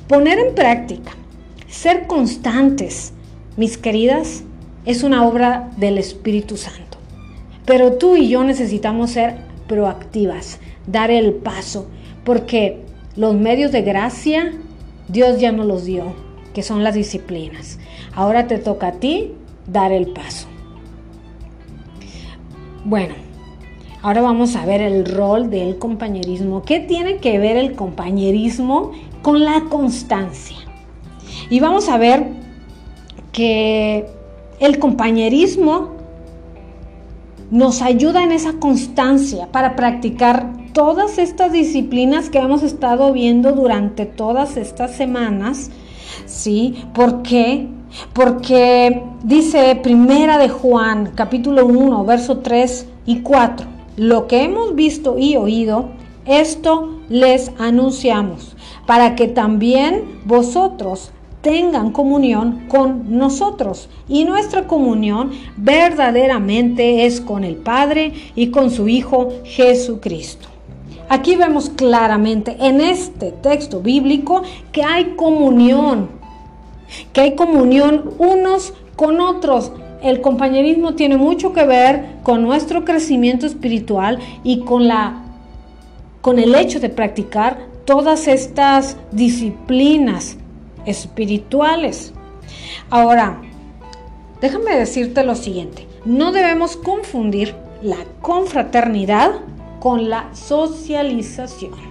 Poner 0.07 0.39
en 0.39 0.55
práctica, 0.55 1.17
ser 1.67 2.07
constantes, 2.07 3.13
mis 3.57 3.77
queridas, 3.77 4.45
es 4.85 5.03
una 5.03 5.27
obra 5.27 5.69
del 5.79 5.99
Espíritu 5.99 6.57
Santo. 6.57 6.88
Pero 7.69 7.93
tú 7.93 8.17
y 8.17 8.29
yo 8.29 8.43
necesitamos 8.43 9.13
ser 9.13 9.37
proactivas, 9.69 10.59
dar 10.89 11.13
el 11.13 11.35
paso, 11.35 11.87
porque 12.25 12.83
los 13.15 13.37
medios 13.37 13.71
de 13.71 13.83
gracia 13.83 14.53
Dios 15.07 15.39
ya 15.39 15.53
nos 15.53 15.67
los 15.67 15.85
dio, 15.85 16.15
que 16.53 16.65
son 16.65 16.83
las 16.83 16.95
disciplinas. 16.95 17.79
Ahora 18.15 18.49
te 18.49 18.59
toca 18.59 18.89
a 18.89 18.93
ti 18.93 19.35
dar 19.71 19.93
el 19.93 20.09
paso. 20.09 20.49
Bueno, 22.85 23.15
ahora 24.03 24.23
vamos 24.23 24.57
a 24.57 24.67
ver 24.67 24.81
el 24.81 25.05
rol 25.05 25.51
del 25.51 25.79
compañerismo. 25.79 26.63
¿Qué 26.63 26.81
tiene 26.81 27.19
que 27.19 27.39
ver 27.39 27.57
el 27.57 27.75
compañerismo 27.75 28.93
con 29.23 29.45
la 29.45 29.65
constancia. 29.69 30.57
Y 31.51 31.61
vamos 31.61 31.89
a 31.89 31.99
ver 31.99 32.27
que 33.33 34.07
el 34.61 34.79
compañerismo 34.79 35.98
nos 37.51 37.83
ayuda 37.83 38.23
en 38.23 38.33
esa 38.33 38.55
constancia 38.55 39.49
para 39.51 39.77
practicar 39.77 40.53
todas 40.73 41.19
estas 41.19 41.53
disciplinas 41.53 42.31
que 42.31 42.39
hemos 42.39 42.63
estado 42.63 43.13
viendo 43.13 43.53
durante 43.53 44.07
todas 44.07 44.57
estas 44.57 44.93
semanas. 44.93 45.71
¿Sí? 46.27 46.85
¿Por 46.95 47.23
qué? 47.23 47.69
Porque 48.13 49.03
dice 49.23 49.77
Primera 49.83 50.39
de 50.39 50.49
Juan, 50.49 51.13
capítulo 51.15 51.67
1, 51.67 52.05
verso 52.05 52.39
3 52.39 52.87
y 53.07 53.21
4, 53.21 53.67
lo 53.97 54.27
que 54.27 54.45
hemos 54.45 54.75
visto 54.75 55.19
y 55.19 55.37
oído, 55.37 55.89
esto 56.27 57.01
les 57.09 57.51
anunciamos 57.59 58.55
para 58.87 59.15
que 59.15 59.29
también 59.29 60.21
vosotros 60.27 61.13
tengan 61.41 61.93
comunión 61.93 62.67
con 62.69 63.17
nosotros. 63.17 63.89
Y 64.09 64.25
nuestra 64.25 64.67
comunión 64.67 65.31
verdaderamente 65.57 67.07
es 67.07 67.21
con 67.21 67.45
el 67.45 67.57
Padre 67.57 68.13
y 68.35 68.49
con 68.49 68.71
su 68.71 68.89
Hijo 68.89 69.29
Jesucristo. 69.45 70.49
Aquí 71.09 71.37
vemos 71.37 71.71
claramente 71.71 72.57
en 72.61 72.81
este 72.81 73.33
texto 73.33 73.81
bíblico 73.81 74.43
que 74.73 74.83
hay 74.83 75.15
comunión, 75.17 76.11
que 77.13 77.23
hay 77.23 77.35
comunión 77.35 78.11
unos 78.19 78.75
con 78.95 79.21
otros. 79.21 79.73
El 80.03 80.21
compañerismo 80.21 80.95
tiene 80.95 81.17
mucho 81.17 81.53
que 81.53 81.65
ver 81.65 82.19
con 82.23 82.43
nuestro 82.43 82.85
crecimiento 82.85 83.47
espiritual 83.47 84.19
y 84.45 84.61
con 84.61 84.87
la 84.87 85.25
con 86.21 86.39
el 86.39 86.55
hecho 86.55 86.79
de 86.79 86.91
practicar 86.91 87.59
todas 87.87 88.29
estas 88.29 88.97
disciplinas 89.13 90.37
espirituales. 90.89 92.13
Ahora, 92.91 93.41
déjame 94.41 94.77
decirte 94.77 95.25
lo 95.25 95.35
siguiente, 95.35 95.87
no 96.05 96.33
debemos 96.33 96.77
confundir 96.77 97.55
la 97.83 97.99
confraternidad 98.21 99.33
con 99.81 100.09
la 100.09 100.35
socialización. 100.35 101.89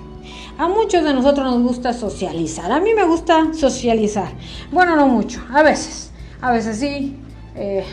A 0.58 0.68
muchos 0.68 1.04
de 1.04 1.13
nosotros 1.13 1.46
nos 1.46 1.62
gusta 1.62 1.94
socializar. 1.94 2.72
A 2.72 2.80
mí 2.80 2.94
me 2.96 3.06
gusta 3.06 3.54
socializar. 3.54 4.30
Bueno, 4.72 4.96
no 4.96 5.08
mucho. 5.08 5.42
A 5.54 5.62
veces. 5.62 6.12
A 6.42 6.51
veces 6.51 6.80
sí. 6.80 7.16
Eh, 7.56 7.84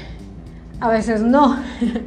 a 0.80 0.88
veces 0.88 1.20
no. 1.20 1.58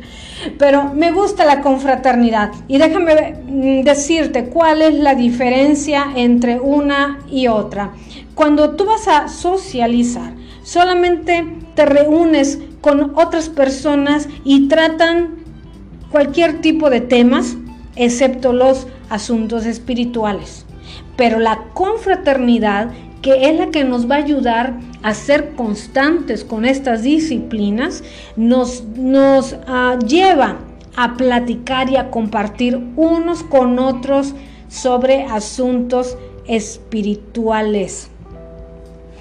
Pero 0.58 0.94
me 0.94 1.12
gusta 1.12 1.46
la 1.46 1.62
confraternidad. 1.62 2.52
Y 2.68 2.78
déjame 2.80 3.36
mm, 3.46 3.84
decirte 3.84 4.46
cuál 4.46 4.82
es 4.82 4.96
la 4.96 5.14
diferencia 5.16 6.08
entre 6.16 6.60
una 6.60 7.20
y 7.30 7.48
otra. 7.48 7.92
Cuando 8.38 8.76
tú 8.76 8.86
vas 8.86 9.08
a 9.08 9.30
socializar, 9.30 10.32
solamente 10.62 11.44
te 11.74 11.88
reúnes 11.88 12.60
con 12.82 13.14
otras 13.16 13.50
personas 13.50 14.30
y 14.44 14.68
tratan 14.68 15.38
cualquier 16.12 16.62
tipo 16.62 16.92
de 16.92 17.02
temas, 17.02 17.58
excepto 17.96 18.54
los 18.54 18.86
asuntos 19.10 19.66
espirituales. 19.66 20.68
Pero 21.16 21.40
la 21.40 21.64
confraternidad 21.74 22.92
que 23.24 23.50
es 23.50 23.58
la 23.58 23.72
que 23.72 23.84
nos 23.84 24.08
va 24.08 24.18
a 24.18 24.20
ayudar 24.20 24.82
a 25.02 25.16
ser 25.16 25.56
constantes 25.56 26.44
con 26.44 26.64
estas 26.64 27.02
disciplinas, 27.02 28.04
nos, 28.36 28.84
nos 28.84 29.54
uh, 29.54 29.98
lleva 30.06 30.58
a 30.96 31.18
platicar 31.18 31.90
y 31.90 31.96
a 31.96 32.12
compartir 32.12 32.78
unos 32.98 33.42
con 33.42 33.80
otros 33.80 34.36
sobre 34.68 35.24
asuntos 35.24 36.20
espirituales. 36.48 38.12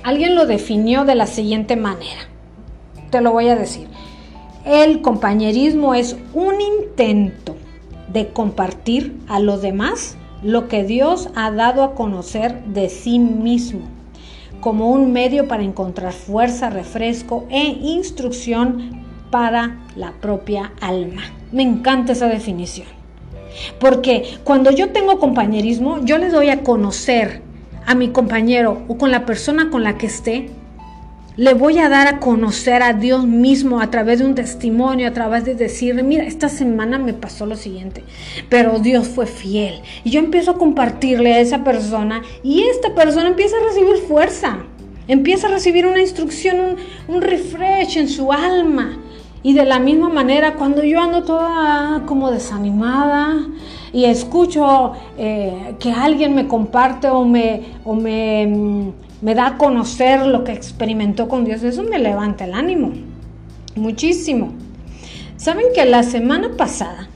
Alguien 0.07 0.37
lo 0.37 0.47
definió 0.47 1.05
de 1.05 1.17
la 1.17 1.27
siguiente 1.27 1.75
manera. 1.75 2.21
Te 3.11 3.21
lo 3.21 3.33
voy 3.33 3.49
a 3.49 3.57
decir. 3.57 3.89
El 4.65 5.03
compañerismo 5.03 5.95
es 5.95 6.17
un 6.33 6.61
intento 6.61 7.57
de 8.13 8.29
compartir 8.29 9.17
a 9.27 9.41
los 9.41 9.63
demás 9.63 10.17
lo 10.45 10.69
que 10.69 10.85
Dios 10.85 11.31
ha 11.35 11.51
dado 11.51 11.83
a 11.83 11.97
conocer 11.97 12.63
de 12.67 12.89
sí 12.89 13.19
mismo, 13.19 13.81
como 14.61 14.93
un 14.93 15.13
medio 15.13 15.49
para 15.49 15.65
encontrar 15.65 16.13
fuerza, 16.13 16.71
refresco 16.71 17.45
e 17.51 17.65
instrucción 17.65 19.05
para 19.33 19.81
la 19.97 20.13
propia 20.13 20.73
alma. 20.81 21.23
Me 21.51 21.65
encanta 21.65 22.13
esa 22.13 22.29
definición. 22.29 22.87
Porque 23.81 24.39
cuando 24.45 24.71
yo 24.71 24.93
tengo 24.93 25.19
compañerismo, 25.19 25.99
yo 26.05 26.19
le 26.19 26.29
doy 26.29 26.51
a 26.51 26.63
conocer 26.63 27.43
a 27.87 27.95
mi 27.95 28.09
compañero 28.11 28.83
o 28.89 28.99
con 28.99 29.11
la 29.11 29.25
persona 29.25 29.71
con 29.71 29.83
la 29.83 29.97
que 29.97 30.07
esté, 30.07 30.51
le 31.37 31.53
voy 31.53 31.79
a 31.79 31.91
dar 31.91 32.09
a 32.09 32.19
conocer 32.19 32.83
a 32.83 32.95
Dios 32.95 33.27
mismo 33.27 33.81
a 33.81 33.91
través 33.91 34.21
de 34.21 34.25
un 34.25 34.35
testimonio, 34.35 35.07
a 35.07 35.13
través 35.13 35.45
de 35.45 35.55
decirle, 35.55 36.03
mira, 36.03 36.25
esta 36.25 36.49
semana 36.49 36.99
me 36.99 37.13
pasó 37.13 37.45
lo 37.45 37.57
siguiente, 37.57 38.05
pero 38.49 38.79
Dios 38.79 39.07
fue 39.07 39.27
fiel. 39.27 39.83
Y 40.03 40.11
yo 40.11 40.19
empiezo 40.19 40.53
a 40.53 40.59
compartirle 40.59 41.35
a 41.35 41.41
esa 41.41 41.63
persona 41.63 42.23
y 42.43 42.63
esta 42.63 42.95
persona 42.95 43.29
empieza 43.29 43.57
a 43.59 43.69
recibir 43.69 43.99
fuerza, 44.09 44.61
empieza 45.09 45.49
a 45.49 45.51
recibir 45.51 45.87
una 45.87 46.01
instrucción, 46.01 46.59
un, 46.59 47.15
un 47.15 47.23
refresh 47.23 47.99
en 47.99 48.09
su 48.09 48.33
alma. 48.33 48.99
Y 49.43 49.53
de 49.53 49.65
la 49.65 49.79
misma 49.79 50.09
manera, 50.09 50.55
cuando 50.55 50.83
yo 50.83 51.01
ando 51.01 51.23
toda 51.23 52.03
como 52.07 52.33
desanimada 52.33 53.47
y 53.97 54.05
escucho 54.05 54.93
eh, 55.17 55.75
que 55.81 55.91
alguien 55.91 56.35
me 56.35 56.47
comparte 56.47 57.09
o 57.09 57.25
me, 57.25 57.63
o 57.83 57.95
me, 57.95 58.47
mm, 58.47 58.93
me 59.23 59.35
da 59.35 59.47
a 59.47 59.57
conocer 59.57 60.27
lo 60.27 60.45
que 60.45 60.53
experimentó 60.53 61.29
con 61.29 61.47
Dios, 61.47 61.63
eso 61.63 61.83
me 61.83 61.99
levanta 61.99 62.45
el 62.45 62.53
ánimo. 62.53 62.93
Muchísimo. 63.75 64.53
Saben 65.39 65.69
que 65.75 65.87
la 65.87 66.03
semana 66.03 66.51
pasada 66.59 67.09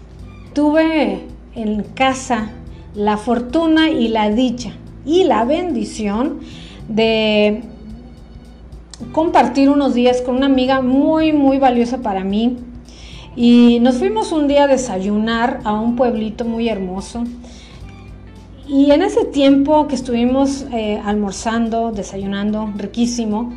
tuve 0.54 1.20
en 1.54 1.82
casa 1.82 2.48
la 2.94 3.18
fortuna 3.18 3.90
y 3.90 4.08
la 4.08 4.30
dicha 4.30 4.72
y 5.04 5.24
la 5.24 5.44
bendición 5.44 6.40
de 6.88 7.60
compartir 9.12 9.68
unos 9.68 9.92
días 9.92 10.22
con 10.22 10.36
una 10.36 10.46
amiga 10.46 10.80
muy, 10.80 11.34
muy 11.34 11.58
valiosa 11.58 11.98
para 11.98 12.24
mí. 12.24 12.56
Y 13.42 13.80
nos 13.80 13.96
fuimos 13.96 14.32
un 14.32 14.48
día 14.48 14.64
a 14.64 14.66
desayunar 14.66 15.60
a 15.64 15.72
un 15.72 15.96
pueblito 15.96 16.44
muy 16.44 16.68
hermoso. 16.68 17.24
Y 18.68 18.90
en 18.90 19.00
ese 19.00 19.24
tiempo 19.24 19.88
que 19.88 19.94
estuvimos 19.94 20.66
eh, 20.74 21.00
almorzando, 21.02 21.90
desayunando, 21.90 22.70
riquísimo, 22.76 23.50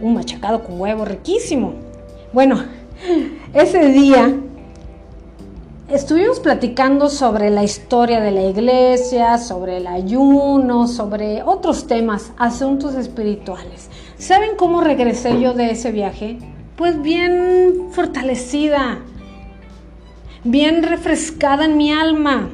un 0.00 0.14
machacado 0.14 0.64
con 0.64 0.80
huevo, 0.80 1.04
riquísimo. 1.04 1.74
Bueno, 2.32 2.58
ese 3.52 3.88
día 3.88 4.34
estuvimos 5.90 6.40
platicando 6.40 7.10
sobre 7.10 7.50
la 7.50 7.64
historia 7.64 8.22
de 8.22 8.30
la 8.30 8.44
iglesia, 8.44 9.36
sobre 9.36 9.76
el 9.76 9.86
ayuno, 9.86 10.88
sobre 10.88 11.42
otros 11.42 11.86
temas, 11.86 12.32
asuntos 12.38 12.94
espirituales. 12.94 13.90
¿Saben 14.16 14.56
cómo 14.56 14.80
regresé 14.80 15.38
yo 15.38 15.52
de 15.52 15.72
ese 15.72 15.92
viaje? 15.92 16.38
Pues 16.76 17.00
bien 17.02 17.88
fortalecida, 17.90 19.00
bien 20.42 20.82
refrescada 20.82 21.66
en 21.66 21.76
mi 21.76 21.92
alma. 21.92 22.48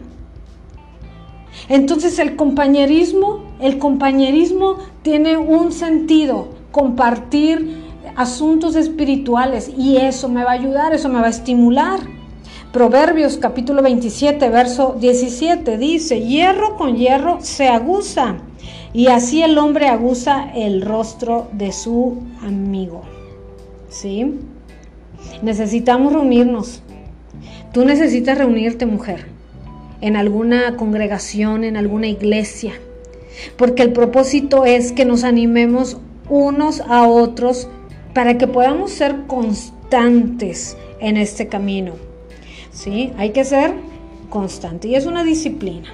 Entonces 1.68 2.18
el 2.18 2.34
compañerismo, 2.34 3.44
el 3.60 3.78
compañerismo 3.78 4.78
tiene 5.02 5.36
un 5.36 5.70
sentido, 5.70 6.48
compartir 6.72 7.84
asuntos 8.16 8.74
espirituales 8.74 9.70
y 9.76 9.98
eso 9.98 10.28
me 10.28 10.42
va 10.42 10.50
a 10.50 10.54
ayudar, 10.54 10.92
eso 10.92 11.08
me 11.08 11.20
va 11.20 11.26
a 11.26 11.30
estimular. 11.30 12.00
Proverbios 12.72 13.38
capítulo 13.38 13.82
27, 13.82 14.48
verso 14.50 14.96
17 14.98 15.78
dice, 15.78 16.20
hierro 16.22 16.76
con 16.76 16.96
hierro 16.96 17.38
se 17.40 17.68
aguza 17.68 18.38
y 18.92 19.06
así 19.06 19.42
el 19.42 19.56
hombre 19.58 19.86
aguza 19.86 20.50
el 20.54 20.82
rostro 20.82 21.48
de 21.52 21.72
su 21.72 22.18
amigo. 22.42 23.17
¿Sí? 23.88 24.34
Necesitamos 25.42 26.12
reunirnos. 26.12 26.82
Tú 27.72 27.84
necesitas 27.84 28.38
reunirte, 28.38 28.86
mujer, 28.86 29.26
en 30.00 30.16
alguna 30.16 30.76
congregación, 30.76 31.64
en 31.64 31.76
alguna 31.76 32.08
iglesia, 32.08 32.72
porque 33.56 33.82
el 33.82 33.92
propósito 33.92 34.64
es 34.64 34.92
que 34.92 35.04
nos 35.04 35.24
animemos 35.24 35.98
unos 36.28 36.80
a 36.80 37.06
otros 37.06 37.68
para 38.14 38.38
que 38.38 38.46
podamos 38.46 38.90
ser 38.90 39.26
constantes 39.26 40.76
en 41.00 41.16
este 41.16 41.48
camino. 41.48 41.94
¿sí? 42.72 43.12
Hay 43.16 43.30
que 43.30 43.44
ser 43.44 43.74
constante 44.30 44.88
y 44.88 44.94
es 44.94 45.06
una 45.06 45.24
disciplina. 45.24 45.92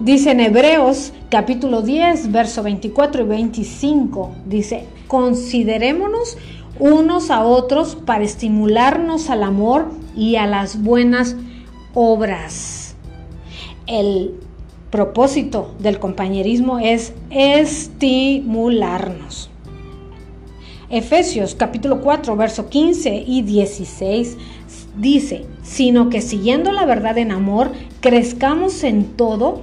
Dice 0.00 0.32
en 0.32 0.40
Hebreos 0.40 1.14
capítulo 1.30 1.80
10, 1.80 2.30
verso 2.30 2.62
24 2.62 3.22
y 3.22 3.26
25, 3.26 4.30
dice, 4.44 4.84
considerémonos 5.06 6.36
unos 6.78 7.30
a 7.30 7.42
otros 7.42 7.96
para 7.96 8.22
estimularnos 8.22 9.30
al 9.30 9.42
amor 9.42 9.86
y 10.14 10.36
a 10.36 10.46
las 10.46 10.82
buenas 10.82 11.36
obras. 11.94 12.94
El 13.86 14.34
propósito 14.90 15.74
del 15.78 15.98
compañerismo 15.98 16.78
es 16.78 17.14
estimularnos. 17.30 19.48
Efesios 20.90 21.54
capítulo 21.54 22.02
4, 22.02 22.36
verso 22.36 22.68
15 22.68 23.24
y 23.26 23.40
16 23.40 24.36
dice, 24.98 25.46
sino 25.62 26.10
que 26.10 26.20
siguiendo 26.20 26.70
la 26.72 26.84
verdad 26.84 27.16
en 27.16 27.32
amor, 27.32 27.72
crezcamos 28.00 28.84
en 28.84 29.16
todo 29.16 29.62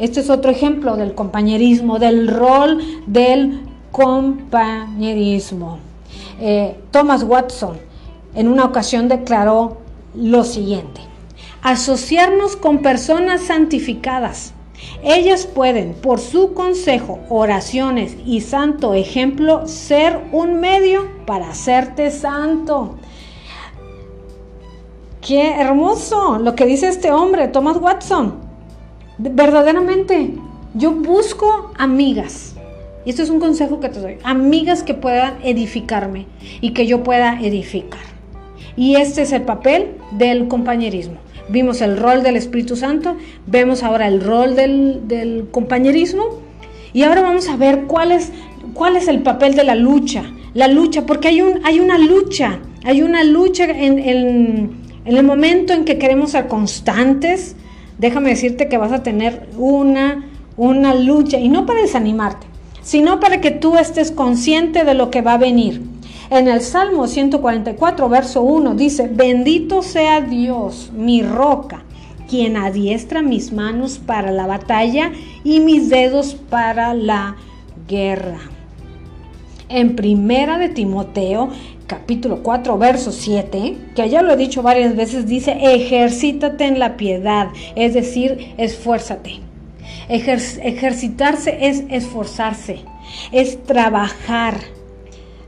Este 0.00 0.20
es 0.20 0.30
otro 0.30 0.50
ejemplo 0.50 0.96
del 0.96 1.14
compañerismo, 1.14 1.98
del 1.98 2.26
rol 2.26 2.82
del 3.06 3.60
compañerismo. 3.92 5.78
Eh, 6.40 6.74
Thomas 6.90 7.22
Watson 7.22 7.76
en 8.34 8.48
una 8.48 8.64
ocasión 8.64 9.08
declaró 9.08 9.76
lo 10.14 10.44
siguiente, 10.44 11.02
asociarnos 11.62 12.56
con 12.56 12.78
personas 12.78 13.42
santificadas. 13.42 14.54
Ellas 15.02 15.44
pueden, 15.46 15.92
por 15.92 16.18
su 16.18 16.54
consejo, 16.54 17.20
oraciones 17.28 18.16
y 18.24 18.40
santo 18.40 18.94
ejemplo, 18.94 19.68
ser 19.68 20.18
un 20.32 20.60
medio 20.60 21.08
para 21.26 21.50
hacerte 21.50 22.10
santo. 22.10 22.94
Qué 25.20 25.60
hermoso 25.60 26.38
lo 26.38 26.54
que 26.54 26.64
dice 26.64 26.88
este 26.88 27.12
hombre, 27.12 27.48
Thomas 27.48 27.76
Watson. 27.76 28.49
Verdaderamente, 29.22 30.30
yo 30.74 30.92
busco 30.92 31.72
amigas. 31.76 32.54
Y 33.04 33.10
esto 33.10 33.22
es 33.22 33.28
un 33.28 33.38
consejo 33.38 33.78
que 33.78 33.90
te 33.90 34.00
doy. 34.00 34.16
Amigas 34.24 34.82
que 34.82 34.94
puedan 34.94 35.34
edificarme 35.42 36.26
y 36.62 36.70
que 36.72 36.86
yo 36.86 37.02
pueda 37.02 37.38
edificar. 37.40 38.00
Y 38.76 38.96
este 38.96 39.22
es 39.22 39.32
el 39.32 39.42
papel 39.42 39.96
del 40.12 40.48
compañerismo. 40.48 41.16
Vimos 41.50 41.82
el 41.82 41.98
rol 41.98 42.22
del 42.22 42.36
Espíritu 42.36 42.76
Santo, 42.76 43.16
vemos 43.46 43.82
ahora 43.82 44.08
el 44.08 44.22
rol 44.22 44.56
del, 44.56 45.48
compañerismo 45.50 46.40
y 46.94 47.02
ahora 47.02 47.20
vamos 47.20 47.48
a 47.48 47.56
ver 47.56 47.84
cuál 47.86 48.12
es, 48.12 48.32
cuál 48.72 48.96
es 48.96 49.06
el 49.08 49.22
papel 49.22 49.54
de 49.54 49.64
la 49.64 49.74
lucha. 49.74 50.24
La 50.54 50.66
lucha, 50.66 51.04
porque 51.04 51.28
hay, 51.28 51.42
un, 51.42 51.60
hay 51.64 51.78
una 51.80 51.98
lucha, 51.98 52.60
hay 52.84 53.02
una 53.02 53.22
lucha 53.24 53.64
en 53.64 54.78
en 55.04 55.16
el 55.16 55.24
momento 55.24 55.72
en 55.72 55.84
que 55.84 55.98
queremos 55.98 56.32
ser 56.32 56.46
constantes, 56.46 57.56
déjame 58.00 58.30
decirte 58.30 58.68
que 58.68 58.78
vas 58.78 58.92
a 58.92 59.02
tener 59.02 59.46
una, 59.58 60.24
una 60.56 60.94
lucha, 60.94 61.38
y 61.38 61.48
no 61.48 61.66
para 61.66 61.82
desanimarte, 61.82 62.46
sino 62.82 63.20
para 63.20 63.40
que 63.40 63.50
tú 63.50 63.76
estés 63.76 64.10
consciente 64.10 64.84
de 64.84 64.94
lo 64.94 65.10
que 65.10 65.20
va 65.20 65.34
a 65.34 65.38
venir. 65.38 65.82
En 66.30 66.48
el 66.48 66.62
Salmo 66.62 67.06
144, 67.06 68.08
verso 68.08 68.42
1 68.42 68.74
dice, 68.74 69.10
bendito 69.12 69.82
sea 69.82 70.22
Dios, 70.22 70.90
mi 70.96 71.22
roca, 71.22 71.82
quien 72.28 72.56
adiestra 72.56 73.20
mis 73.20 73.52
manos 73.52 73.98
para 73.98 74.30
la 74.30 74.46
batalla 74.46 75.12
y 75.44 75.60
mis 75.60 75.90
dedos 75.90 76.34
para 76.34 76.94
la 76.94 77.36
guerra. 77.86 78.38
En 79.68 79.94
primera 79.94 80.56
de 80.58 80.68
Timoteo 80.68 81.50
capítulo 81.90 82.44
4, 82.44 82.78
verso 82.78 83.10
7, 83.10 83.76
que 83.96 84.08
ya 84.08 84.22
lo 84.22 84.32
he 84.32 84.36
dicho 84.36 84.62
varias 84.62 84.94
veces, 84.94 85.26
dice, 85.26 85.58
ejercítate 85.60 86.64
en 86.66 86.78
la 86.78 86.96
piedad, 86.96 87.48
es 87.74 87.94
decir, 87.94 88.54
esfuérzate. 88.58 89.40
ejercitarse 90.08 91.66
es 91.66 91.82
esforzarse, 91.90 92.84
es 93.32 93.64
trabajar, 93.64 94.60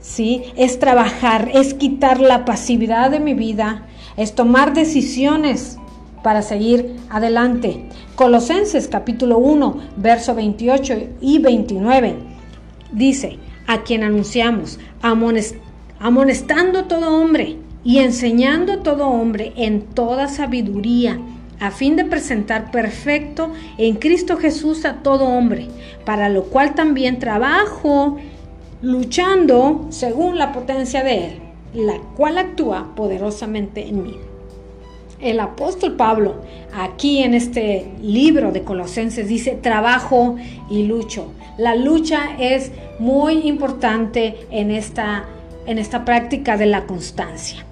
¿sí? 0.00 0.42
Es 0.56 0.80
trabajar, 0.80 1.48
es 1.54 1.74
quitar 1.74 2.20
la 2.20 2.44
pasividad 2.44 3.12
de 3.12 3.20
mi 3.20 3.34
vida, 3.34 3.86
es 4.16 4.34
tomar 4.34 4.74
decisiones 4.74 5.78
para 6.24 6.42
seguir 6.42 6.96
adelante. 7.08 7.84
Colosenses 8.16 8.88
capítulo 8.88 9.38
1, 9.38 9.76
verso 9.96 10.34
28 10.34 10.94
y 11.20 11.38
29 11.38 12.16
dice, 12.90 13.38
a 13.68 13.82
quien 13.84 14.02
anunciamos, 14.02 14.80
amonestando 16.02 16.86
todo 16.86 17.16
hombre 17.16 17.58
y 17.84 17.98
enseñando 17.98 18.80
todo 18.80 19.06
hombre 19.06 19.52
en 19.56 19.82
toda 19.82 20.26
sabiduría, 20.26 21.20
a 21.60 21.70
fin 21.70 21.94
de 21.94 22.04
presentar 22.04 22.72
perfecto 22.72 23.52
en 23.78 23.94
Cristo 23.94 24.36
Jesús 24.36 24.84
a 24.84 24.94
todo 24.94 25.26
hombre, 25.26 25.68
para 26.04 26.28
lo 26.28 26.42
cual 26.44 26.74
también 26.74 27.20
trabajo 27.20 28.16
luchando 28.82 29.86
según 29.90 30.38
la 30.38 30.50
potencia 30.50 31.04
de 31.04 31.26
Él, 31.26 31.32
la 31.72 31.98
cual 32.16 32.36
actúa 32.36 32.96
poderosamente 32.96 33.86
en 33.86 34.02
mí. 34.02 34.16
El 35.20 35.38
apóstol 35.38 35.94
Pablo, 35.94 36.34
aquí 36.74 37.22
en 37.22 37.32
este 37.32 37.92
libro 38.02 38.50
de 38.50 38.64
Colosenses, 38.64 39.28
dice 39.28 39.52
trabajo 39.52 40.34
y 40.68 40.82
lucho. 40.82 41.32
La 41.58 41.76
lucha 41.76 42.30
es 42.40 42.72
muy 42.98 43.46
importante 43.46 44.48
en 44.50 44.72
esta, 44.72 45.26
en 45.66 45.78
esta 45.78 46.04
práctica 46.04 46.56
de 46.56 46.66
la 46.66 46.86
constancia. 46.86 47.64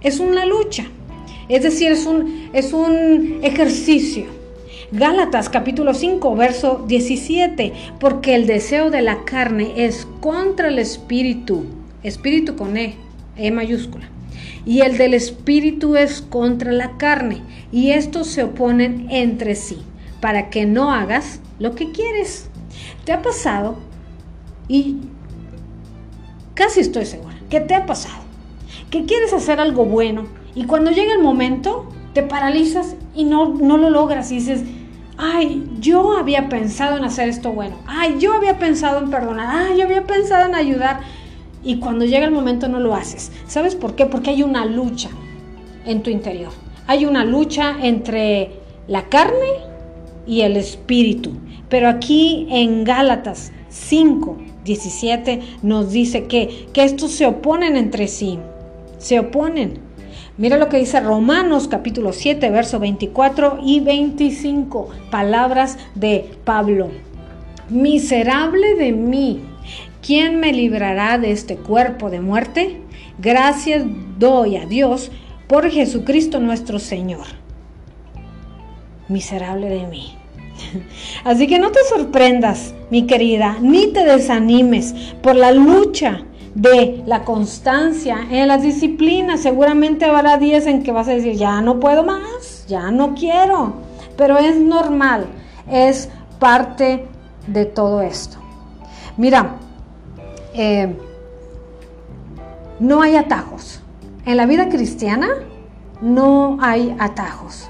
Es 0.00 0.20
una 0.20 0.44
lucha, 0.44 0.86
es 1.48 1.62
decir, 1.62 1.92
es 1.92 2.06
un, 2.06 2.50
es 2.52 2.72
un 2.72 3.40
ejercicio. 3.42 4.26
Gálatas 4.92 5.48
capítulo 5.48 5.94
5, 5.94 6.36
verso 6.36 6.84
17, 6.86 7.72
porque 7.98 8.34
el 8.34 8.46
deseo 8.46 8.90
de 8.90 9.02
la 9.02 9.24
carne 9.24 9.72
es 9.76 10.06
contra 10.20 10.68
el 10.68 10.78
espíritu, 10.78 11.64
espíritu 12.02 12.54
con 12.54 12.76
E, 12.76 12.94
E 13.36 13.50
mayúscula 13.50 14.08
y 14.66 14.80
el 14.80 14.96
del 14.96 15.14
espíritu 15.14 15.96
es 15.96 16.22
contra 16.22 16.72
la 16.72 16.96
carne, 16.96 17.42
y 17.70 17.90
estos 17.90 18.28
se 18.28 18.44
oponen 18.44 19.08
entre 19.10 19.54
sí, 19.54 19.78
para 20.20 20.50
que 20.50 20.66
no 20.66 20.90
hagas 20.90 21.40
lo 21.58 21.74
que 21.74 21.90
quieres. 21.90 22.48
¿Te 23.04 23.12
ha 23.12 23.22
pasado? 23.22 23.76
Y 24.68 24.96
casi 26.54 26.80
estoy 26.80 27.06
segura 27.06 27.34
que 27.50 27.60
te 27.60 27.74
ha 27.74 27.86
pasado, 27.86 28.22
que 28.90 29.04
quieres 29.04 29.32
hacer 29.32 29.60
algo 29.60 29.84
bueno 29.84 30.24
y 30.54 30.64
cuando 30.64 30.90
llega 30.90 31.12
el 31.12 31.22
momento 31.22 31.86
te 32.12 32.22
paralizas 32.22 32.96
y 33.14 33.24
no, 33.24 33.54
no 33.54 33.76
lo 33.76 33.90
logras 33.90 34.30
y 34.32 34.36
dices, 34.36 34.62
ay, 35.16 35.68
yo 35.80 36.16
había 36.16 36.48
pensado 36.48 36.96
en 36.96 37.04
hacer 37.04 37.28
esto 37.28 37.52
bueno, 37.52 37.76
ay, 37.86 38.16
yo 38.18 38.32
había 38.34 38.58
pensado 38.58 38.98
en 38.98 39.10
perdonar, 39.10 39.48
ay, 39.50 39.78
yo 39.78 39.84
había 39.84 40.04
pensado 40.06 40.46
en 40.46 40.54
ayudar 40.54 41.00
y 41.64 41.78
cuando 41.78 42.04
llega 42.04 42.26
el 42.26 42.30
momento 42.30 42.68
no 42.68 42.78
lo 42.78 42.94
haces. 42.94 43.32
¿Sabes 43.46 43.74
por 43.74 43.94
qué? 43.94 44.06
Porque 44.06 44.30
hay 44.30 44.42
una 44.42 44.66
lucha 44.66 45.08
en 45.86 46.02
tu 46.02 46.10
interior. 46.10 46.52
Hay 46.86 47.06
una 47.06 47.24
lucha 47.24 47.76
entre 47.80 48.52
la 48.86 49.04
carne 49.08 49.48
y 50.26 50.42
el 50.42 50.56
espíritu. 50.56 51.32
Pero 51.70 51.88
aquí 51.88 52.46
en 52.50 52.84
Gálatas 52.84 53.50
5, 53.70 54.36
17 54.64 55.40
nos 55.62 55.92
dice 55.92 56.24
que, 56.24 56.68
que 56.72 56.84
estos 56.84 57.12
se 57.12 57.26
oponen 57.26 57.76
entre 57.76 58.08
sí. 58.08 58.38
Se 58.98 59.18
oponen. 59.18 59.78
Mira 60.36 60.56
lo 60.56 60.68
que 60.68 60.78
dice 60.78 61.00
Romanos 61.00 61.68
capítulo 61.68 62.12
7, 62.12 62.50
verso 62.50 62.78
24 62.80 63.60
y 63.62 63.80
25. 63.80 64.88
Palabras 65.10 65.78
de 65.94 66.30
Pablo. 66.44 66.88
Miserable 67.68 68.74
de 68.74 68.92
mí 68.92 69.40
¿quién 70.04 70.38
me 70.38 70.52
librará 70.52 71.18
de 71.18 71.32
este 71.32 71.56
cuerpo 71.56 72.10
de 72.10 72.20
muerte? 72.20 72.80
Gracias 73.18 73.84
doy 74.18 74.56
a 74.56 74.66
Dios 74.66 75.10
por 75.48 75.70
Jesucristo 75.70 76.40
nuestro 76.40 76.78
Señor. 76.78 77.26
Miserable 79.08 79.68
de 79.68 79.86
mí. 79.86 80.13
Así 81.24 81.46
que 81.46 81.58
no 81.58 81.70
te 81.70 81.80
sorprendas, 81.88 82.74
mi 82.90 83.06
querida, 83.06 83.58
ni 83.60 83.88
te 83.88 84.04
desanimes 84.04 84.94
por 85.22 85.36
la 85.36 85.52
lucha 85.52 86.22
de 86.54 87.02
la 87.06 87.24
constancia 87.24 88.26
en 88.30 88.48
las 88.48 88.62
disciplinas. 88.62 89.40
Seguramente 89.40 90.04
habrá 90.04 90.38
días 90.38 90.66
en 90.66 90.82
que 90.82 90.92
vas 90.92 91.08
a 91.08 91.12
decir, 91.12 91.34
ya 91.34 91.60
no 91.60 91.80
puedo 91.80 92.04
más, 92.04 92.66
ya 92.68 92.90
no 92.90 93.14
quiero. 93.14 93.74
Pero 94.16 94.38
es 94.38 94.56
normal, 94.56 95.26
es 95.70 96.08
parte 96.38 97.06
de 97.46 97.64
todo 97.66 98.00
esto. 98.00 98.38
Mira, 99.16 99.56
eh, 100.54 100.94
no 102.78 103.02
hay 103.02 103.16
atajos. 103.16 103.80
En 104.26 104.36
la 104.36 104.46
vida 104.46 104.68
cristiana 104.68 105.28
no 106.00 106.58
hay 106.60 106.94
atajos. 106.98 107.68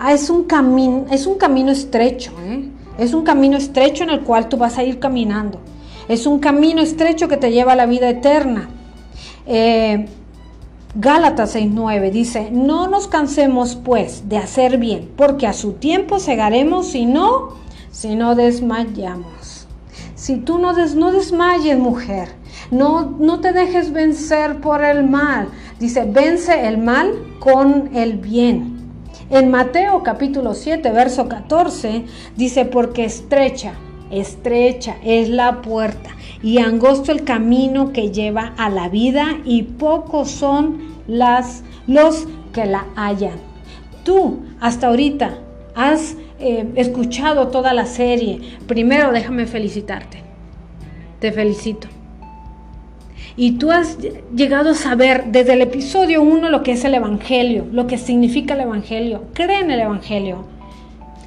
Ah, 0.00 0.12
es, 0.12 0.30
un 0.30 0.44
camino, 0.44 1.06
es 1.10 1.26
un 1.26 1.36
camino 1.36 1.72
estrecho, 1.72 2.32
¿eh? 2.44 2.68
es 2.98 3.14
un 3.14 3.24
camino 3.24 3.56
estrecho 3.56 4.04
en 4.04 4.10
el 4.10 4.20
cual 4.20 4.48
tú 4.48 4.56
vas 4.56 4.78
a 4.78 4.84
ir 4.84 5.00
caminando. 5.00 5.60
Es 6.08 6.26
un 6.26 6.38
camino 6.38 6.80
estrecho 6.80 7.28
que 7.28 7.36
te 7.36 7.50
lleva 7.50 7.72
a 7.72 7.76
la 7.76 7.86
vida 7.86 8.08
eterna. 8.08 8.68
Eh, 9.46 10.06
Gálatas 10.94 11.54
6:9 11.54 12.10
dice, 12.10 12.50
no 12.50 12.86
nos 12.86 13.08
cansemos 13.08 13.76
pues 13.76 14.28
de 14.28 14.38
hacer 14.38 14.78
bien, 14.78 15.10
porque 15.16 15.46
a 15.46 15.52
su 15.52 15.72
tiempo 15.72 16.18
cegaremos 16.18 16.88
si 16.88 17.04
no, 17.04 17.50
si 17.90 18.14
no 18.14 18.34
desmayamos. 18.34 19.66
Si 20.14 20.36
tú 20.36 20.58
no, 20.58 20.74
des, 20.74 20.94
no 20.94 21.12
desmayes, 21.12 21.78
mujer, 21.78 22.28
no, 22.70 23.16
no 23.18 23.40
te 23.40 23.52
dejes 23.52 23.92
vencer 23.92 24.60
por 24.60 24.82
el 24.82 25.08
mal. 25.08 25.48
Dice, 25.78 26.04
vence 26.04 26.66
el 26.66 26.78
mal 26.78 27.12
con 27.38 27.90
el 27.94 28.14
bien. 28.18 28.77
En 29.30 29.50
Mateo 29.50 30.02
capítulo 30.02 30.54
7, 30.54 30.90
verso 30.90 31.28
14, 31.28 32.04
dice, 32.36 32.64
porque 32.64 33.04
estrecha, 33.04 33.74
estrecha 34.10 34.96
es 35.04 35.28
la 35.28 35.60
puerta 35.60 36.08
y 36.42 36.60
angosto 36.60 37.12
el 37.12 37.24
camino 37.24 37.92
que 37.92 38.10
lleva 38.10 38.54
a 38.56 38.70
la 38.70 38.88
vida 38.88 39.36
y 39.44 39.64
pocos 39.64 40.30
son 40.30 40.78
las, 41.06 41.62
los 41.86 42.26
que 42.54 42.64
la 42.64 42.86
hallan. 42.96 43.38
Tú 44.02 44.40
hasta 44.60 44.86
ahorita 44.86 45.36
has 45.74 46.16
eh, 46.40 46.66
escuchado 46.76 47.48
toda 47.48 47.74
la 47.74 47.84
serie, 47.84 48.40
primero 48.66 49.12
déjame 49.12 49.44
felicitarte. 49.44 50.22
Te 51.20 51.32
felicito. 51.32 51.97
Y 53.40 53.52
tú 53.52 53.70
has 53.70 53.98
llegado 54.34 54.70
a 54.70 54.74
saber 54.74 55.26
desde 55.28 55.52
el 55.52 55.62
episodio 55.62 56.22
1 56.22 56.48
lo 56.48 56.64
que 56.64 56.72
es 56.72 56.84
el 56.84 56.94
Evangelio, 56.94 57.66
lo 57.70 57.86
que 57.86 57.96
significa 57.96 58.54
el 58.54 58.62
Evangelio. 58.62 59.26
Cree 59.32 59.60
en 59.60 59.70
el 59.70 59.78
Evangelio. 59.78 60.44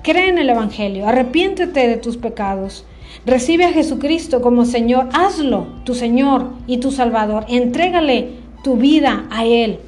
Cree 0.03 0.27
en 0.27 0.37
el 0.37 0.49
Evangelio. 0.49 1.07
Arrepiéntete 1.07 1.87
de 1.87 1.95
tus 1.95 2.17
pecados. 2.17 2.83
Recibe 3.25 3.63
a 3.63 3.71
Jesucristo 3.71 4.41
como 4.41 4.65
Señor. 4.65 5.07
Hazlo 5.13 5.67
tu 5.85 5.95
Señor 5.95 6.49
y 6.67 6.79
tu 6.79 6.91
Salvador. 6.91 7.45
Entrégale 7.47 8.31
tu 8.61 8.75
vida 8.75 9.25
a 9.31 9.45
Él. 9.45 9.79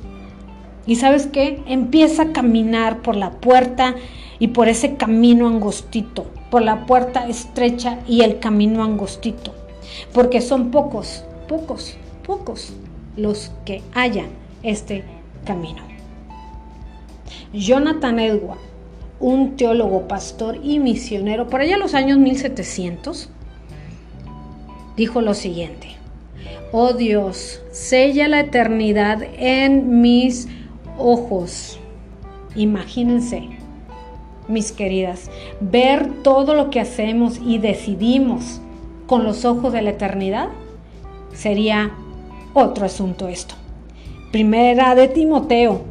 Y 0.87 0.95
sabes 0.95 1.27
qué? 1.27 1.61
Empieza 1.67 2.23
a 2.23 2.31
caminar 2.31 3.01
por 3.01 3.17
la 3.17 3.31
puerta 3.31 3.95
y 4.39 4.47
por 4.47 4.69
ese 4.69 4.95
camino 4.95 5.49
angostito, 5.49 6.27
por 6.49 6.61
la 6.61 6.85
puerta 6.85 7.27
estrecha 7.27 7.99
y 8.07 8.21
el 8.21 8.39
camino 8.39 8.81
angostito, 8.81 9.53
porque 10.13 10.39
son 10.39 10.71
pocos, 10.71 11.25
pocos, 11.49 11.97
pocos 12.23 12.73
los 13.15 13.51
que 13.65 13.81
hallan 13.93 14.29
este 14.63 15.03
camino. 15.45 15.81
Jonathan 17.53 18.19
Edward, 18.19 18.59
un 19.19 19.55
teólogo, 19.55 20.07
pastor 20.07 20.57
y 20.63 20.79
misionero, 20.79 21.47
por 21.47 21.61
allá 21.61 21.75
en 21.75 21.81
los 21.81 21.93
años 21.93 22.17
1700, 22.17 23.29
dijo 24.97 25.21
lo 25.21 25.33
siguiente, 25.33 25.89
oh 26.71 26.93
Dios, 26.93 27.61
sella 27.71 28.27
la 28.27 28.39
eternidad 28.39 29.21
en 29.37 30.01
mis 30.01 30.47
ojos. 30.97 31.79
Imagínense, 32.55 33.49
mis 34.47 34.71
queridas, 34.71 35.29
ver 35.61 36.23
todo 36.23 36.53
lo 36.53 36.69
que 36.69 36.79
hacemos 36.79 37.39
y 37.45 37.59
decidimos 37.59 38.61
con 39.07 39.23
los 39.23 39.45
ojos 39.45 39.73
de 39.73 39.81
la 39.81 39.91
eternidad 39.91 40.49
sería 41.33 41.91
otro 42.53 42.85
asunto 42.85 43.27
esto. 43.27 43.55
Primera 44.31 44.95
de 44.95 45.07
Timoteo, 45.07 45.81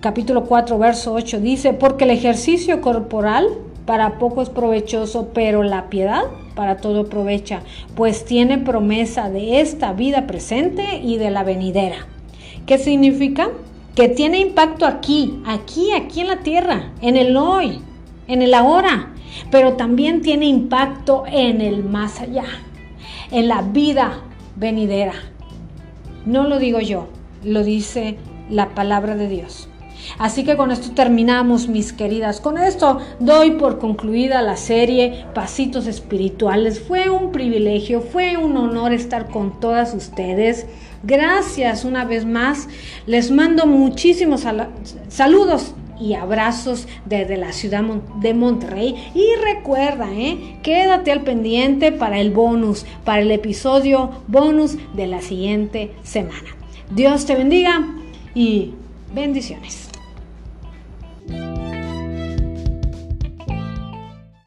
capítulo 0.00 0.44
4, 0.44 0.78
verso 0.78 1.12
8 1.12 1.40
dice, 1.40 1.72
porque 1.72 2.04
el 2.04 2.10
ejercicio 2.10 2.80
corporal 2.80 3.46
para 3.86 4.18
poco 4.18 4.42
es 4.42 4.48
provechoso, 4.48 5.30
pero 5.34 5.62
la 5.62 5.88
piedad 5.88 6.22
para 6.54 6.76
todo 6.76 7.02
aprovecha, 7.02 7.62
pues 7.94 8.24
tiene 8.24 8.58
promesa 8.58 9.30
de 9.30 9.60
esta 9.60 9.92
vida 9.92 10.26
presente 10.26 11.00
y 11.02 11.16
de 11.16 11.30
la 11.30 11.42
venidera. 11.42 12.06
¿Qué 12.66 12.78
significa? 12.78 13.48
Que 13.94 14.08
tiene 14.08 14.38
impacto 14.38 14.86
aquí, 14.86 15.40
aquí, 15.46 15.92
aquí 15.92 16.20
en 16.20 16.28
la 16.28 16.40
tierra, 16.40 16.92
en 17.00 17.16
el 17.16 17.36
hoy, 17.36 17.80
en 18.28 18.42
el 18.42 18.54
ahora, 18.54 19.12
pero 19.50 19.74
también 19.74 20.22
tiene 20.22 20.46
impacto 20.46 21.24
en 21.26 21.60
el 21.60 21.84
más 21.84 22.20
allá, 22.20 22.44
en 23.30 23.48
la 23.48 23.62
vida 23.62 24.20
venidera. 24.56 25.29
No 26.30 26.44
lo 26.44 26.60
digo 26.60 26.78
yo, 26.78 27.08
lo 27.42 27.64
dice 27.64 28.16
la 28.48 28.68
palabra 28.68 29.16
de 29.16 29.26
Dios. 29.26 29.68
Así 30.16 30.44
que 30.44 30.56
con 30.56 30.70
esto 30.70 30.92
terminamos, 30.92 31.66
mis 31.66 31.92
queridas. 31.92 32.40
Con 32.40 32.56
esto 32.56 33.00
doy 33.18 33.50
por 33.50 33.80
concluida 33.80 34.40
la 34.40 34.56
serie 34.56 35.24
Pasitos 35.34 35.88
Espirituales. 35.88 36.78
Fue 36.78 37.10
un 37.10 37.32
privilegio, 37.32 38.00
fue 38.00 38.36
un 38.36 38.56
honor 38.56 38.92
estar 38.92 39.26
con 39.26 39.58
todas 39.58 39.92
ustedes. 39.92 40.66
Gracias 41.02 41.84
una 41.84 42.04
vez 42.04 42.24
más. 42.24 42.68
Les 43.06 43.32
mando 43.32 43.66
muchísimos 43.66 44.46
saludos 45.08 45.74
y 46.00 46.14
abrazos 46.14 46.88
desde 47.04 47.36
la 47.36 47.52
ciudad 47.52 47.82
de 47.82 48.34
Monterrey. 48.34 49.10
Y 49.14 49.26
recuerda, 49.42 50.10
¿eh? 50.12 50.56
quédate 50.62 51.12
al 51.12 51.22
pendiente 51.22 51.92
para 51.92 52.20
el 52.20 52.30
bonus, 52.30 52.86
para 53.04 53.22
el 53.22 53.30
episodio 53.30 54.10
bonus 54.26 54.76
de 54.94 55.06
la 55.06 55.20
siguiente 55.20 55.92
semana. 56.02 56.56
Dios 56.90 57.26
te 57.26 57.36
bendiga 57.36 57.86
y 58.34 58.72
bendiciones. 59.14 59.90